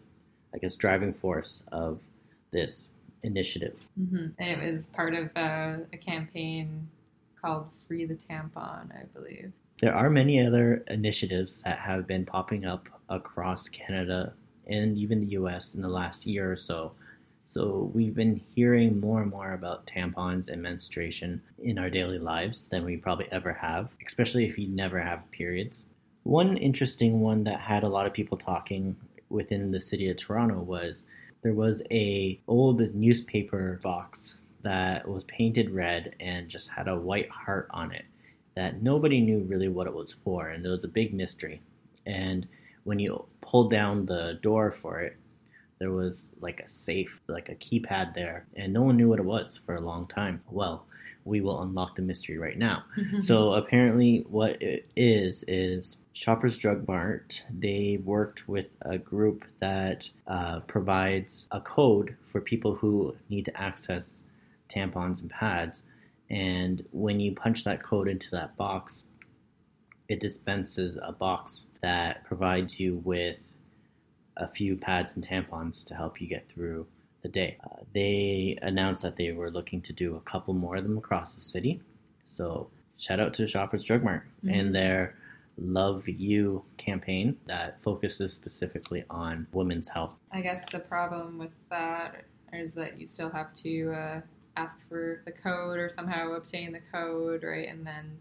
I 0.54 0.58
guess, 0.58 0.76
driving 0.76 1.14
force 1.14 1.64
of 1.72 2.04
this 2.52 2.90
initiative. 3.24 3.88
Mm-hmm. 4.00 4.28
And 4.38 4.62
it 4.62 4.72
was 4.72 4.86
part 4.88 5.14
of 5.14 5.30
uh, 5.36 5.78
a 5.92 5.98
campaign 5.98 6.88
called 7.42 7.68
Free 7.88 8.06
the 8.06 8.18
Tampon, 8.30 8.92
I 8.92 9.06
believe. 9.14 9.52
There 9.82 9.94
are 9.94 10.10
many 10.10 10.46
other 10.46 10.84
initiatives 10.88 11.58
that 11.66 11.80
have 11.80 12.08
been 12.08 12.26
popping 12.26 12.66
up 12.66 12.88
across 13.10 13.68
Canada 13.68 14.34
and 14.68 14.98
even 14.98 15.22
the 15.22 15.32
US 15.32 15.76
in 15.76 15.82
the 15.82 15.90
last 15.90 16.26
year 16.26 16.52
or 16.52 16.58
so 16.58 16.94
so 17.48 17.92
we've 17.94 18.16
been 18.16 18.42
hearing 18.54 19.00
more 19.00 19.22
and 19.22 19.32
more 19.32 19.54
about 19.54 19.88
tampons 19.88 20.48
and 20.50 20.62
menstruation 20.62 21.42
in 21.62 21.78
our 21.78 21.90
daily 21.90 22.20
lives 22.20 22.68
than 22.70 22.84
we 22.84 22.98
probably 22.98 23.28
ever 23.32 23.54
have, 23.54 23.96
especially 24.06 24.46
if 24.46 24.58
you 24.58 24.68
never 24.68 25.00
have 25.00 25.30
periods. 25.32 25.86
One 26.24 26.58
interesting 26.58 27.22
one 27.22 27.44
that 27.46 27.60
had 27.60 27.84
a 27.84 27.88
lot 27.88 28.08
of 28.08 28.14
people 28.14 28.38
talking 28.38 28.96
within 29.30 29.72
the 29.72 29.82
city 29.82 30.10
of 30.10 30.18
Toronto 30.18 30.60
was 30.60 31.04
there 31.44 31.54
was 31.54 31.82
a 31.92 32.40
old 32.48 32.80
newspaper 32.96 33.80
box 33.84 34.36
that 34.64 35.08
was 35.08 35.24
painted 35.26 35.70
red 35.70 36.16
and 36.20 36.50
just 36.50 36.70
had 36.70 36.88
a 36.88 36.98
white 36.98 37.30
heart 37.30 37.68
on 37.70 37.92
it 37.92 38.06
that 38.56 38.82
nobody 38.82 39.22
knew 39.22 39.40
really 39.40 39.68
what 39.68 39.86
it 39.86 39.94
was 39.94 40.16
for 40.24 40.50
and 40.50 40.66
it 40.66 40.70
was 40.70 40.84
a 40.84 40.88
big 40.90 41.14
mystery. 41.14 41.62
And 42.06 42.48
when 42.84 43.00
you 43.00 43.26
pulled 43.42 43.72
down 43.72 44.06
the 44.06 44.40
door 44.42 44.72
for 44.72 45.02
it, 45.02 45.18
there 45.86 45.92
was 45.92 46.26
like 46.42 46.62
a 46.62 46.68
safe, 46.68 47.22
like 47.28 47.48
a 47.48 47.54
keypad 47.54 48.16
there, 48.16 48.48
and 48.56 48.74
no 48.74 48.82
one 48.82 48.98
knew 48.98 49.08
what 49.08 49.20
it 49.20 49.26
was 49.26 49.60
for 49.68 49.76
a 49.76 49.80
long 49.80 50.08
time. 50.08 50.42
Well, 50.50 50.88
we 51.26 51.42
will 51.42 51.62
unlock 51.62 51.96
the 51.96 52.02
mystery 52.02 52.40
right 52.40 52.58
now. 52.58 52.86
so 53.22 53.54
apparently, 53.54 54.26
what 54.28 54.60
it 54.64 54.90
is 54.96 55.46
is 55.48 55.98
Shoppers 56.14 56.58
Drug 56.58 56.88
Mart. 56.88 57.44
They 57.52 58.00
worked 58.04 58.50
with 58.50 58.66
a 58.82 58.98
group 58.98 59.46
that 59.60 60.10
uh, 60.26 60.62
provides 60.62 61.48
a 61.52 61.62
code 61.62 62.16
for 62.32 62.42
people 62.42 62.74
who 62.74 63.16
need 63.30 63.46
to 63.46 63.56
access 63.56 64.24
tampons 64.68 65.22
and 65.22 65.30
pads. 65.30 65.84
And 66.32 66.84
when 66.94 67.20
you 67.20 67.36
punch 67.36 67.64
that 67.66 67.84
code 67.84 68.08
into 68.08 68.32
that 68.32 68.58
box, 68.58 69.04
it 70.10 70.20
dispenses 70.20 70.98
a 71.00 71.12
box 71.12 71.66
that 71.84 72.24
provides 72.24 72.80
you 72.80 73.04
with 73.04 73.38
a 74.38 74.48
few 74.48 74.76
pads 74.76 75.14
and 75.16 75.28
tampons 75.28 75.84
to 75.86 75.96
help 75.96 76.22
you 76.22 76.28
get 76.28 76.50
through 76.50 76.88
the 77.22 77.30
day. 77.30 77.58
Uh, 77.64 77.84
they 77.94 78.58
announced 78.62 79.02
that 79.04 79.18
they 79.18 79.32
were 79.32 79.50
looking 79.50 79.82
to 79.82 79.94
do 79.94 80.16
a 80.16 80.22
couple 80.22 80.54
more 80.54 80.76
of 80.76 80.84
them 80.84 80.98
across 80.98 81.34
the 81.34 81.42
city. 81.42 81.82
So 82.26 82.70
shout 82.98 83.20
out 83.20 83.34
to 83.36 83.48
Shoppers 83.48 83.84
Drug 83.84 84.04
Mart 84.04 84.24
mm-hmm. 84.44 84.60
and 84.60 84.76
their 84.76 85.16
Love 85.58 86.08
You 86.08 86.64
campaign 86.78 87.38
that 87.48 87.82
focuses 87.82 88.34
specifically 88.34 89.06
on 89.10 89.48
women's 89.54 89.88
health. 89.88 90.12
I 90.32 90.42
guess 90.42 90.64
the 90.70 90.80
problem 90.80 91.38
with 91.38 91.52
that 91.70 92.26
is 92.52 92.74
that 92.74 93.00
you 93.00 93.08
still 93.08 93.30
have 93.30 93.56
to 93.64 93.92
uh, 93.94 94.22
ask 94.58 94.78
for 94.90 95.22
the 95.26 95.32
code 95.32 95.78
or 95.78 95.90
somehow 95.90 96.34
obtain 96.34 96.74
the 96.74 96.82
code, 96.92 97.44
right? 97.44 97.70
And 97.70 97.88
then 97.88 98.18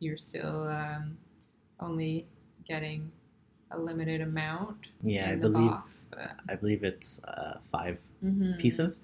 you're 0.00 0.18
still 0.18 0.68
um, 0.68 1.16
only 1.80 2.26
getting 2.66 3.10
a 3.70 3.78
limited 3.78 4.20
amount. 4.20 4.86
Yeah, 5.02 5.30
I 5.30 5.34
believe 5.36 5.70
box, 5.70 6.04
I 6.48 6.54
believe 6.54 6.84
it's 6.84 7.20
uh, 7.24 7.58
5 7.72 7.98
mm-hmm. 8.24 8.60
pieces 8.60 9.00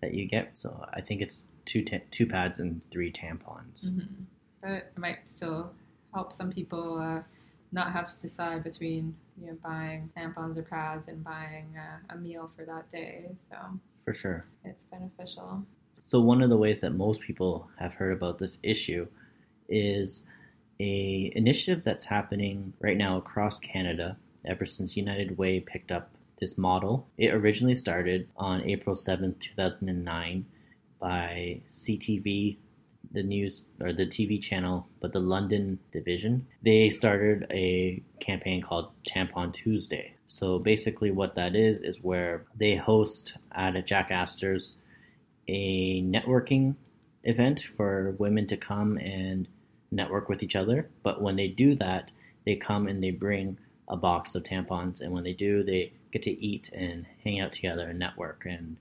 that 0.00 0.14
you 0.14 0.26
get. 0.26 0.58
So 0.58 0.84
I 0.92 1.00
think 1.00 1.22
it's 1.22 1.42
two 1.64 1.84
ta- 1.84 2.04
two 2.10 2.26
pads 2.26 2.58
and 2.58 2.82
three 2.90 3.12
tampons. 3.12 3.86
Mm-hmm. 3.86 4.24
But 4.60 4.70
it 4.70 4.92
might 4.96 5.18
still 5.26 5.72
help 6.14 6.36
some 6.36 6.50
people 6.50 6.98
uh, 7.00 7.22
not 7.72 7.92
have 7.92 8.14
to 8.14 8.20
decide 8.20 8.64
between 8.64 9.14
you 9.40 9.48
know 9.48 9.56
buying 9.64 10.10
tampons 10.16 10.58
or 10.58 10.62
pads 10.62 11.08
and 11.08 11.24
buying 11.24 11.74
uh, 11.76 12.14
a 12.14 12.16
meal 12.16 12.50
for 12.56 12.64
that 12.64 12.90
day. 12.92 13.30
So 13.50 13.56
for 14.04 14.12
sure, 14.12 14.46
it's 14.64 14.82
beneficial. 14.90 15.64
So 16.00 16.20
one 16.20 16.42
of 16.42 16.50
the 16.50 16.56
ways 16.56 16.80
that 16.82 16.90
most 16.90 17.20
people 17.20 17.70
have 17.78 17.94
heard 17.94 18.12
about 18.12 18.38
this 18.38 18.58
issue 18.62 19.06
is 19.68 20.24
a 20.80 21.32
initiative 21.34 21.84
that's 21.84 22.04
happening 22.04 22.72
right 22.80 22.96
now 22.96 23.16
across 23.16 23.58
Canada 23.58 24.16
ever 24.44 24.66
since 24.66 24.96
United 24.96 25.38
Way 25.38 25.60
picked 25.60 25.92
up 25.92 26.10
this 26.40 26.58
model. 26.58 27.08
It 27.16 27.32
originally 27.32 27.76
started 27.76 28.28
on 28.36 28.64
April 28.64 28.96
7th, 28.96 29.40
2009 29.40 30.44
by 30.98 31.60
CTV, 31.72 32.56
the 33.12 33.22
news 33.22 33.64
or 33.80 33.92
the 33.92 34.06
TV 34.06 34.40
channel, 34.40 34.88
but 35.00 35.12
the 35.12 35.20
London 35.20 35.78
division. 35.92 36.46
They 36.62 36.90
started 36.90 37.46
a 37.50 38.02
campaign 38.20 38.62
called 38.62 38.90
Tampon 39.06 39.52
Tuesday. 39.52 40.14
So 40.28 40.58
basically 40.58 41.10
what 41.10 41.34
that 41.34 41.54
is 41.54 41.80
is 41.80 41.98
where 42.02 42.44
they 42.56 42.74
host 42.74 43.34
at 43.52 43.76
a 43.76 43.82
Jack 43.82 44.10
Astor's 44.10 44.74
a 45.48 46.02
networking 46.02 46.76
event 47.24 47.64
for 47.76 48.14
women 48.18 48.46
to 48.48 48.56
come 48.56 48.96
and 48.98 49.46
network 49.92 50.28
with 50.28 50.42
each 50.42 50.56
other. 50.56 50.88
But 51.02 51.22
when 51.22 51.36
they 51.36 51.48
do 51.48 51.76
that, 51.76 52.10
they 52.44 52.56
come 52.56 52.88
and 52.88 53.02
they 53.02 53.10
bring 53.10 53.58
a 53.88 53.96
box 53.96 54.34
of 54.34 54.42
tampons, 54.42 55.00
and 55.00 55.12
when 55.12 55.24
they 55.24 55.32
do, 55.32 55.62
they 55.62 55.92
get 56.12 56.22
to 56.22 56.44
eat 56.44 56.70
and 56.72 57.06
hang 57.22 57.40
out 57.40 57.52
together 57.52 57.88
and 57.88 57.98
network 57.98 58.44
and 58.46 58.76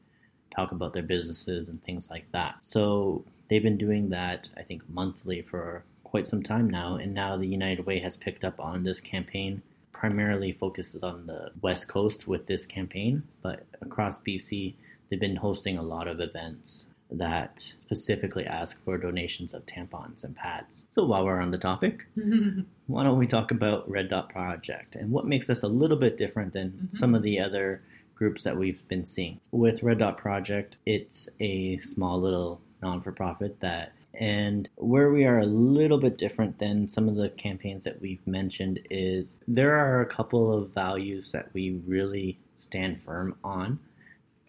talk 0.55 0.72
about 0.72 0.93
their 0.93 1.03
businesses 1.03 1.68
and 1.68 1.84
things 1.84 2.09
like 2.09 2.32
that. 2.32 2.55
So 2.64 3.24
they've 3.49 3.64
been 3.64 3.78
doing 3.78 4.09
that, 4.09 4.47
I 4.57 4.64
think, 4.64 4.88
monthly 4.89 5.41
for 5.41 5.84
quite 6.03 6.28
some 6.28 6.43
time 6.43 6.70
now, 6.70 6.95
and 6.95 7.14
now 7.14 7.38
the 7.38 7.47
United 7.47 7.86
Way 7.86 7.99
has 7.99 8.18
picked 8.18 8.43
up 8.43 8.59
on 8.59 8.84
this 8.84 8.99
campaign. 8.99 9.62
Primarily 9.93 10.53
focuses 10.53 11.03
on 11.03 11.28
the 11.28 11.51
West 11.62 11.88
Coast 11.88 12.28
with 12.28 12.47
this 12.47 12.66
campaign, 12.66 13.24
but 13.41 13.66
across 13.82 14.18
BC, 14.20 14.74
they've 15.09 15.20
been 15.20 15.36
hosting 15.36 15.78
a 15.78 15.84
lot 15.84 16.07
of 16.07 16.20
events 16.20 16.86
that 17.12 17.74
specifically 17.82 18.45
ask 18.45 18.82
for 18.84 18.97
donations 18.97 19.53
of 19.53 19.66
tampons 19.66 20.24
and 20.24 20.36
pads. 20.36 20.86
So 20.93 21.05
while 21.05 21.26
we're 21.26 21.41
on 21.41 21.51
the 21.51 21.57
topic, 21.57 22.05
why 22.88 23.03
don't 23.03 23.20
we 23.20 23.28
talk 23.28 23.51
about 23.51 23.89
Red 23.89 24.09
Dot 24.09 24.30
Project 24.30 24.95
and 24.95 25.12
what 25.12 25.28
makes 25.28 25.49
us 25.49 25.64
a 25.64 25.68
little 25.68 25.97
bit 25.97 26.18
different 26.18 26.53
than 26.53 26.70
mm-hmm. 26.70 26.97
some 26.97 27.16
of 27.16 27.24
the 27.24 27.39
other 27.39 27.82
groups 28.16 28.43
that 28.43 28.57
we've 28.57 28.88
been 28.88 29.05
seeing. 29.05 29.39
With 29.51 29.84
Red 29.84 29.99
Dot 29.99 30.18
Project, 30.18 30.78
it's 30.86 31.28
a 31.39 31.78
small 31.80 32.22
little 32.22 32.62
non 32.82 33.01
for 33.01 33.12
profit 33.12 33.59
that 33.59 33.93
and 34.14 34.68
where 34.76 35.09
we 35.09 35.26
are 35.26 35.39
a 35.39 35.45
little 35.45 35.97
bit 35.97 36.18
different 36.18 36.59
than 36.59 36.89
some 36.89 37.07
of 37.07 37.16
the 37.16 37.30
campaigns 37.30 37.86
that 37.86 38.01
we've 38.01 38.26
mentioned 38.28 38.80
is 38.89 39.38
there 39.47 39.76
are 39.76 40.01
a 40.01 40.05
couple 40.05 40.53
of 40.53 40.70
values 40.72 41.32
that 41.32 41.53
we 41.53 41.72
really 41.88 42.38
stand 42.59 43.01
firm 43.01 43.36
on. 43.43 43.80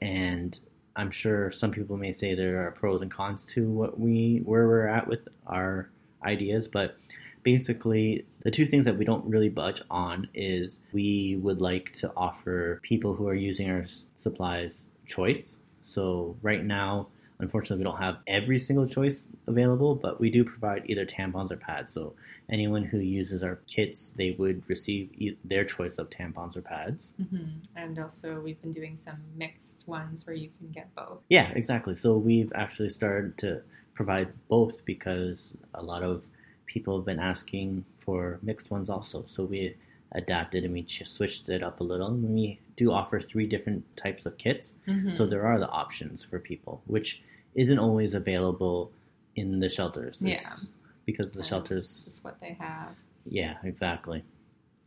And 0.00 0.58
I'm 0.96 1.10
sure 1.10 1.50
some 1.50 1.70
people 1.70 1.96
may 1.96 2.12
say 2.12 2.34
there 2.34 2.66
are 2.66 2.70
pros 2.70 3.02
and 3.02 3.10
cons 3.10 3.44
to 3.46 3.68
what 3.68 3.98
we 3.98 4.42
where 4.44 4.66
we're 4.66 4.86
at 4.86 5.06
with 5.06 5.20
our 5.46 5.90
ideas, 6.24 6.68
but 6.68 6.96
basically 7.42 8.24
the 8.42 8.50
two 8.50 8.66
things 8.66 8.84
that 8.84 8.96
we 8.96 9.04
don't 9.04 9.24
really 9.24 9.48
budge 9.48 9.82
on 9.90 10.28
is 10.34 10.80
we 10.92 11.38
would 11.42 11.60
like 11.60 11.92
to 11.94 12.12
offer 12.16 12.80
people 12.82 13.14
who 13.14 13.26
are 13.28 13.34
using 13.34 13.70
our 13.70 13.84
supplies 14.16 14.84
choice. 15.06 15.56
So 15.84 16.36
right 16.42 16.64
now 16.64 17.08
Unfortunately, 17.38 17.78
we 17.78 17.90
don't 17.90 18.00
have 18.00 18.18
every 18.26 18.58
single 18.58 18.86
choice 18.86 19.26
available, 19.46 19.94
but 19.94 20.20
we 20.20 20.30
do 20.30 20.44
provide 20.44 20.82
either 20.86 21.04
tampons 21.04 21.50
or 21.50 21.56
pads. 21.56 21.92
So 21.92 22.14
anyone 22.50 22.84
who 22.84 22.98
uses 22.98 23.42
our 23.42 23.56
kits, 23.66 24.10
they 24.16 24.32
would 24.32 24.62
receive 24.68 25.10
their 25.44 25.64
choice 25.64 25.96
of 25.96 26.10
tampons 26.10 26.56
or 26.56 26.62
pads. 26.62 27.12
Mm-hmm. 27.20 27.46
And 27.76 27.98
also, 27.98 28.40
we've 28.40 28.60
been 28.62 28.72
doing 28.72 28.98
some 29.04 29.18
mixed 29.36 29.86
ones 29.86 30.26
where 30.26 30.36
you 30.36 30.50
can 30.58 30.70
get 30.70 30.94
both. 30.94 31.18
Yeah, 31.28 31.50
exactly. 31.54 31.96
So 31.96 32.16
we've 32.16 32.52
actually 32.54 32.90
started 32.90 33.38
to 33.38 33.62
provide 33.94 34.28
both 34.48 34.84
because 34.84 35.52
a 35.74 35.82
lot 35.82 36.02
of 36.02 36.22
people 36.66 36.96
have 36.96 37.04
been 37.04 37.20
asking 37.20 37.84
for 38.00 38.38
mixed 38.42 38.70
ones 38.70 38.88
also. 38.88 39.24
So 39.28 39.44
we 39.44 39.76
adapted 40.14 40.64
and 40.64 40.72
we 40.72 40.86
switched 41.04 41.48
it 41.48 41.62
up 41.62 41.80
a 41.80 41.84
little. 41.84 42.08
And 42.08 42.34
we 42.34 42.60
do 42.76 42.92
offer 42.92 43.20
three 43.20 43.46
different 43.46 43.84
types 43.96 44.26
of 44.26 44.38
kits. 44.38 44.74
Mm-hmm. 44.86 45.14
So 45.14 45.26
there 45.26 45.46
are 45.46 45.58
the 45.58 45.68
options 45.68 46.24
for 46.24 46.38
people, 46.38 46.82
which 46.86 47.22
isn't 47.54 47.78
always 47.78 48.14
available 48.14 48.92
in 49.36 49.60
the 49.60 49.68
shelters. 49.68 50.18
It's 50.20 50.22
yeah. 50.22 50.68
Because 51.04 51.32
the 51.32 51.42
shelters. 51.42 52.04
Is 52.06 52.22
what 52.22 52.40
they 52.40 52.56
have. 52.60 52.94
Yeah, 53.24 53.56
exactly. 53.64 54.22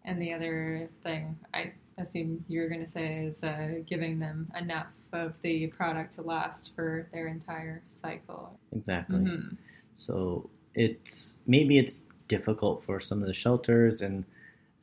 And 0.06 0.22
the 0.22 0.34
other 0.34 0.90
thing 1.04 1.38
I 1.54 1.74
assume 1.98 2.46
you're 2.48 2.70
going 2.70 2.86
to 2.86 2.92
say 2.92 3.26
is 3.26 3.44
uh, 3.44 3.80
giving 3.88 4.20
them 4.20 4.52
enough 4.58 4.88
of 5.14 5.34
the 5.42 5.68
product 5.68 6.16
to 6.16 6.22
last 6.22 6.72
for 6.76 7.08
their 7.12 7.28
entire 7.28 7.82
cycle. 7.90 8.58
Exactly. 8.72 9.20
Mm-hmm. 9.20 9.56
So 9.96 10.50
it's 10.74 11.38
maybe 11.48 11.78
it's 11.78 12.02
difficult 12.28 12.84
for 12.84 13.00
some 13.00 13.22
of 13.22 13.28
the 13.28 13.34
shelters 13.34 14.02
and 14.02 14.26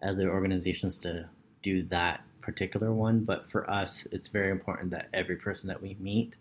other 0.03 0.31
organizations 0.31 0.99
to 1.01 1.27
do 1.63 1.83
that 1.85 2.23
particular 2.41 2.93
one, 2.93 3.21
but 3.21 3.49
for 3.51 3.69
us, 3.71 4.05
it's 4.11 4.29
very 4.29 4.51
important 4.51 4.91
that 4.91 5.09
every 5.15 5.37
person 5.37 5.69
that 5.69 5.81
we 5.81 5.97
meet 6.01 6.35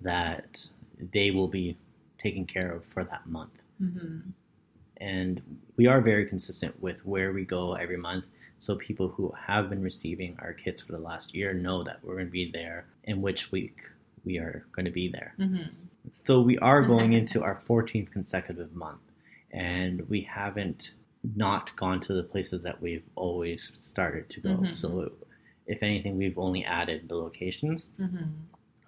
that 0.00 0.68
they 1.12 1.30
will 1.30 1.48
be 1.48 1.76
taken 2.18 2.46
care 2.46 2.72
of 2.72 2.84
for 2.84 3.04
that 3.04 3.26
month. 3.26 3.52
Mm-hmm. 3.80 4.30
And 4.96 5.58
we 5.76 5.86
are 5.86 6.00
very 6.00 6.26
consistent 6.26 6.80
with 6.80 7.04
where 7.04 7.32
we 7.32 7.44
go 7.44 7.74
every 7.74 7.96
month. 7.96 8.24
So 8.58 8.76
people 8.76 9.08
who 9.08 9.34
have 9.46 9.68
been 9.68 9.82
receiving 9.82 10.36
our 10.40 10.52
kits 10.52 10.80
for 10.80 10.92
the 10.92 10.98
last 10.98 11.34
year 11.34 11.52
know 11.52 11.82
that 11.82 11.98
we're 12.02 12.14
going 12.14 12.26
to 12.26 12.32
be 12.32 12.50
there 12.52 12.86
in 13.04 13.20
which 13.20 13.50
week 13.50 13.78
we 14.24 14.38
are 14.38 14.64
going 14.72 14.84
to 14.84 14.92
be 14.92 15.08
there. 15.08 15.34
Mm-hmm. 15.38 15.70
So 16.12 16.40
we 16.40 16.58
are 16.58 16.82
going 16.82 17.12
into 17.12 17.42
our 17.42 17.60
14th 17.68 18.12
consecutive 18.12 18.74
month, 18.74 19.00
and 19.50 20.08
we 20.08 20.22
haven't 20.22 20.92
not 21.36 21.74
gone 21.76 22.00
to 22.00 22.14
the 22.14 22.22
places 22.22 22.62
that 22.64 22.80
we've 22.80 23.04
always 23.14 23.72
started 23.88 24.28
to 24.30 24.40
go. 24.40 24.50
Mm-hmm. 24.50 24.74
So 24.74 25.12
if 25.66 25.82
anything, 25.82 26.18
we've 26.18 26.38
only 26.38 26.64
added 26.64 27.08
the 27.08 27.14
locations. 27.14 27.88
Mm-hmm. 28.00 28.24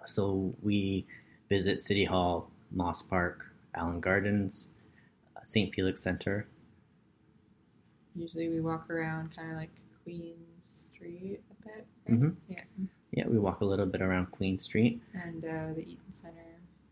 So 0.05 0.53
we 0.61 1.05
visit 1.49 1.81
City 1.81 2.05
Hall, 2.05 2.51
Moss 2.71 3.01
Park, 3.01 3.45
Allen 3.73 3.99
Gardens, 4.01 4.67
uh, 5.35 5.41
St. 5.45 5.73
Felix 5.73 6.01
Center. 6.01 6.47
Usually 8.15 8.49
we 8.49 8.61
walk 8.61 8.89
around 8.89 9.35
kind 9.35 9.51
of 9.51 9.57
like 9.57 9.71
Queen 10.03 10.35
Street 10.67 11.39
a 11.51 11.63
bit. 11.63 11.87
Right? 12.07 12.15
Mm-hmm. 12.17 12.29
Yeah. 12.49 12.61
Yeah, 13.11 13.27
we 13.27 13.39
walk 13.39 13.61
a 13.61 13.65
little 13.65 13.85
bit 13.85 14.01
around 14.01 14.31
Queen 14.31 14.59
Street. 14.59 15.01
And 15.13 15.43
uh, 15.43 15.73
the 15.73 15.81
Eaton 15.81 16.13
Center. 16.21 16.45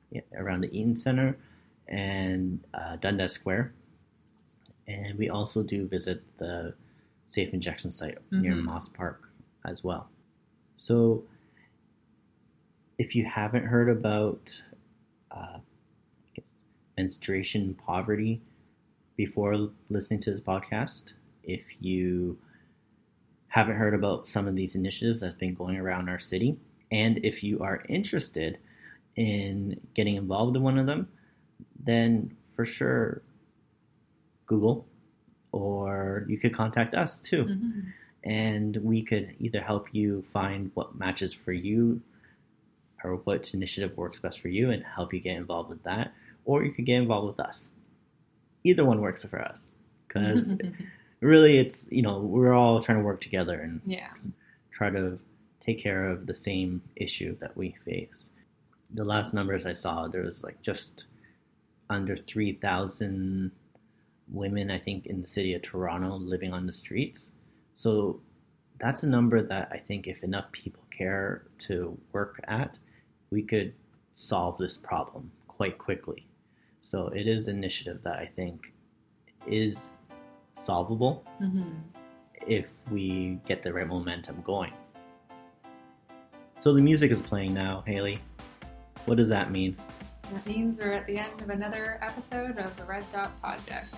Yeah, 0.10 0.22
around 0.38 0.62
the 0.62 0.78
Eaton 0.78 0.96
Center 0.96 1.38
and 1.88 2.64
uh, 2.74 2.96
Dundas 2.96 3.34
Square. 3.34 3.74
And 4.88 5.18
we 5.18 5.30
also 5.30 5.64
do 5.64 5.88
visit 5.88 6.24
the 6.38 6.74
safe 7.30 7.54
injection 7.54 7.92
site 7.92 8.18
mm-hmm. 8.18 8.42
near 8.42 8.56
Moss 8.56 8.90
Park 8.90 9.30
as 9.66 9.84
well. 9.84 10.10
So 10.78 11.24
if 12.98 13.16
you 13.16 13.26
haven't 13.26 13.66
heard 13.66 13.90
about 13.90 14.60
uh, 15.32 15.60
menstruation 16.98 17.76
poverty 17.86 18.42
before 19.16 19.70
listening 19.90 20.20
to 20.22 20.32
this 20.32 20.40
podcast, 20.40 21.14
if 21.44 21.62
you 21.80 22.38
haven't 23.48 23.76
heard 23.76 23.94
about 23.94 24.28
some 24.28 24.48
of 24.48 24.56
these 24.56 24.76
initiatives 24.76 25.22
that's 25.22 25.36
been 25.36 25.54
going 25.54 25.78
around 25.78 26.10
our 26.10 26.20
city, 26.20 26.58
and 26.92 27.24
if 27.26 27.44
you 27.44 27.60
are 27.60 27.84
interested 27.90 28.58
in 29.16 29.80
getting 29.94 30.16
involved 30.16 30.56
in 30.56 30.64
one 30.64 30.78
of 30.78 30.86
them, 30.86 31.08
then 31.84 32.36
for 32.56 32.66
sure 32.66 33.22
Google 34.46 34.86
or 35.54 36.26
you 36.28 36.38
could 36.38 36.54
contact 36.54 36.94
us 36.94 37.22
too. 37.22 37.46
Mm-hmm. 37.46 37.80
And 38.26 38.78
we 38.78 39.04
could 39.04 39.36
either 39.40 39.62
help 39.62 39.88
you 39.94 40.24
find 40.34 40.72
what 40.74 40.96
matches 40.96 41.34
for 41.34 41.54
you 41.54 42.02
or 43.04 43.16
what 43.18 43.54
initiative 43.54 43.96
works 43.98 44.20
best 44.20 44.42
for 44.42 44.48
you 44.48 44.72
and 44.72 44.84
help 44.84 45.14
you 45.14 45.20
get 45.20 45.38
involved 45.38 45.70
with 45.70 45.84
that. 45.84 46.14
Or 46.46 46.64
you 46.64 46.72
could 46.72 46.86
get 46.86 46.96
involved 46.96 47.28
with 47.28 47.46
us. 47.46 47.70
Either 48.64 48.84
one 48.84 49.02
works 49.02 49.26
for 49.26 49.42
us 49.42 49.74
because 50.08 50.54
really 51.20 51.58
it's, 51.58 51.88
you 51.92 52.02
know, 52.02 52.20
we're 52.20 52.54
all 52.54 52.82
trying 52.82 53.00
to 53.00 53.04
work 53.04 53.22
together 53.22 53.60
and 53.60 53.82
yeah. 53.86 54.10
try 54.72 54.90
to 54.90 55.20
take 55.60 55.80
care 55.80 56.10
of 56.10 56.26
the 56.26 56.36
same 56.36 56.82
issue 56.96 57.38
that 57.40 57.56
we 57.56 57.76
face. 57.86 58.30
The 58.94 59.06
last 59.06 59.34
numbers 59.34 59.66
I 59.66 59.74
saw, 59.74 60.08
there 60.08 60.24
was 60.24 60.44
like 60.44 60.62
just 60.62 61.06
under 61.90 62.16
3,000 62.16 63.52
women, 64.34 64.70
I 64.70 64.80
think, 64.80 65.06
in 65.06 65.22
the 65.22 65.28
city 65.28 65.54
of 65.54 65.62
Toronto 65.62 66.16
living 66.16 66.52
on 66.52 66.66
the 66.66 66.74
streets. 66.74 67.32
So 67.76 68.22
that's 68.80 69.04
a 69.04 69.08
number 69.08 69.42
that 69.42 69.70
I 69.72 69.78
think 69.78 70.08
if 70.08 70.24
enough 70.24 70.52
people 70.52 70.84
care 70.92 71.46
to 71.60 71.98
work 72.12 72.40
at, 72.48 72.78
we 73.30 73.44
could 73.44 73.74
solve 74.14 74.58
this 74.58 74.76
problem 74.78 75.32
quite 75.48 75.78
quickly. 75.78 76.28
So 76.84 77.08
it 77.08 77.28
is 77.28 77.48
an 77.48 77.58
initiative 77.58 78.02
that 78.04 78.18
I 78.18 78.30
think 78.36 78.74
is 79.48 79.92
solvable 80.58 81.26
mm-hmm. 81.42 81.70
if 82.46 82.68
we 82.92 83.40
get 83.48 83.64
the 83.64 83.72
right 83.72 83.88
momentum 83.88 84.42
going. 84.46 84.74
So 86.60 86.74
the 86.74 86.82
music 86.82 87.12
is 87.12 87.22
playing 87.22 87.54
now, 87.54 87.84
Haley. 87.86 88.20
What 89.06 89.18
does 89.18 89.30
that 89.30 89.52
mean? 89.52 89.78
That 90.32 90.48
means 90.48 90.80
we're 90.80 90.92
at 90.92 91.06
the 91.06 91.18
end 91.18 91.42
of 91.42 91.50
another 91.50 92.00
episode 92.02 92.58
of 92.58 92.76
the 92.78 92.84
Red 92.86 93.06
Dot 93.12 93.40
Project. 93.42 93.94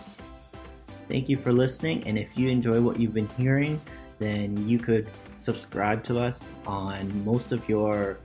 Thank 1.08 1.30
you 1.30 1.38
for 1.38 1.54
listening, 1.54 2.06
and 2.08 2.18
if 2.18 2.38
you 2.38 2.50
enjoy 2.50 2.82
what 2.82 3.00
you've 3.00 3.14
been 3.14 3.30
hearing, 3.38 3.80
then 4.20 4.68
you 4.68 4.80
could 4.80 5.08
subscribe 5.40 6.04
to 6.06 6.20
us 6.20 6.50
on 6.66 7.24
most 7.24 7.52
of 7.52 7.68
your 7.70 8.18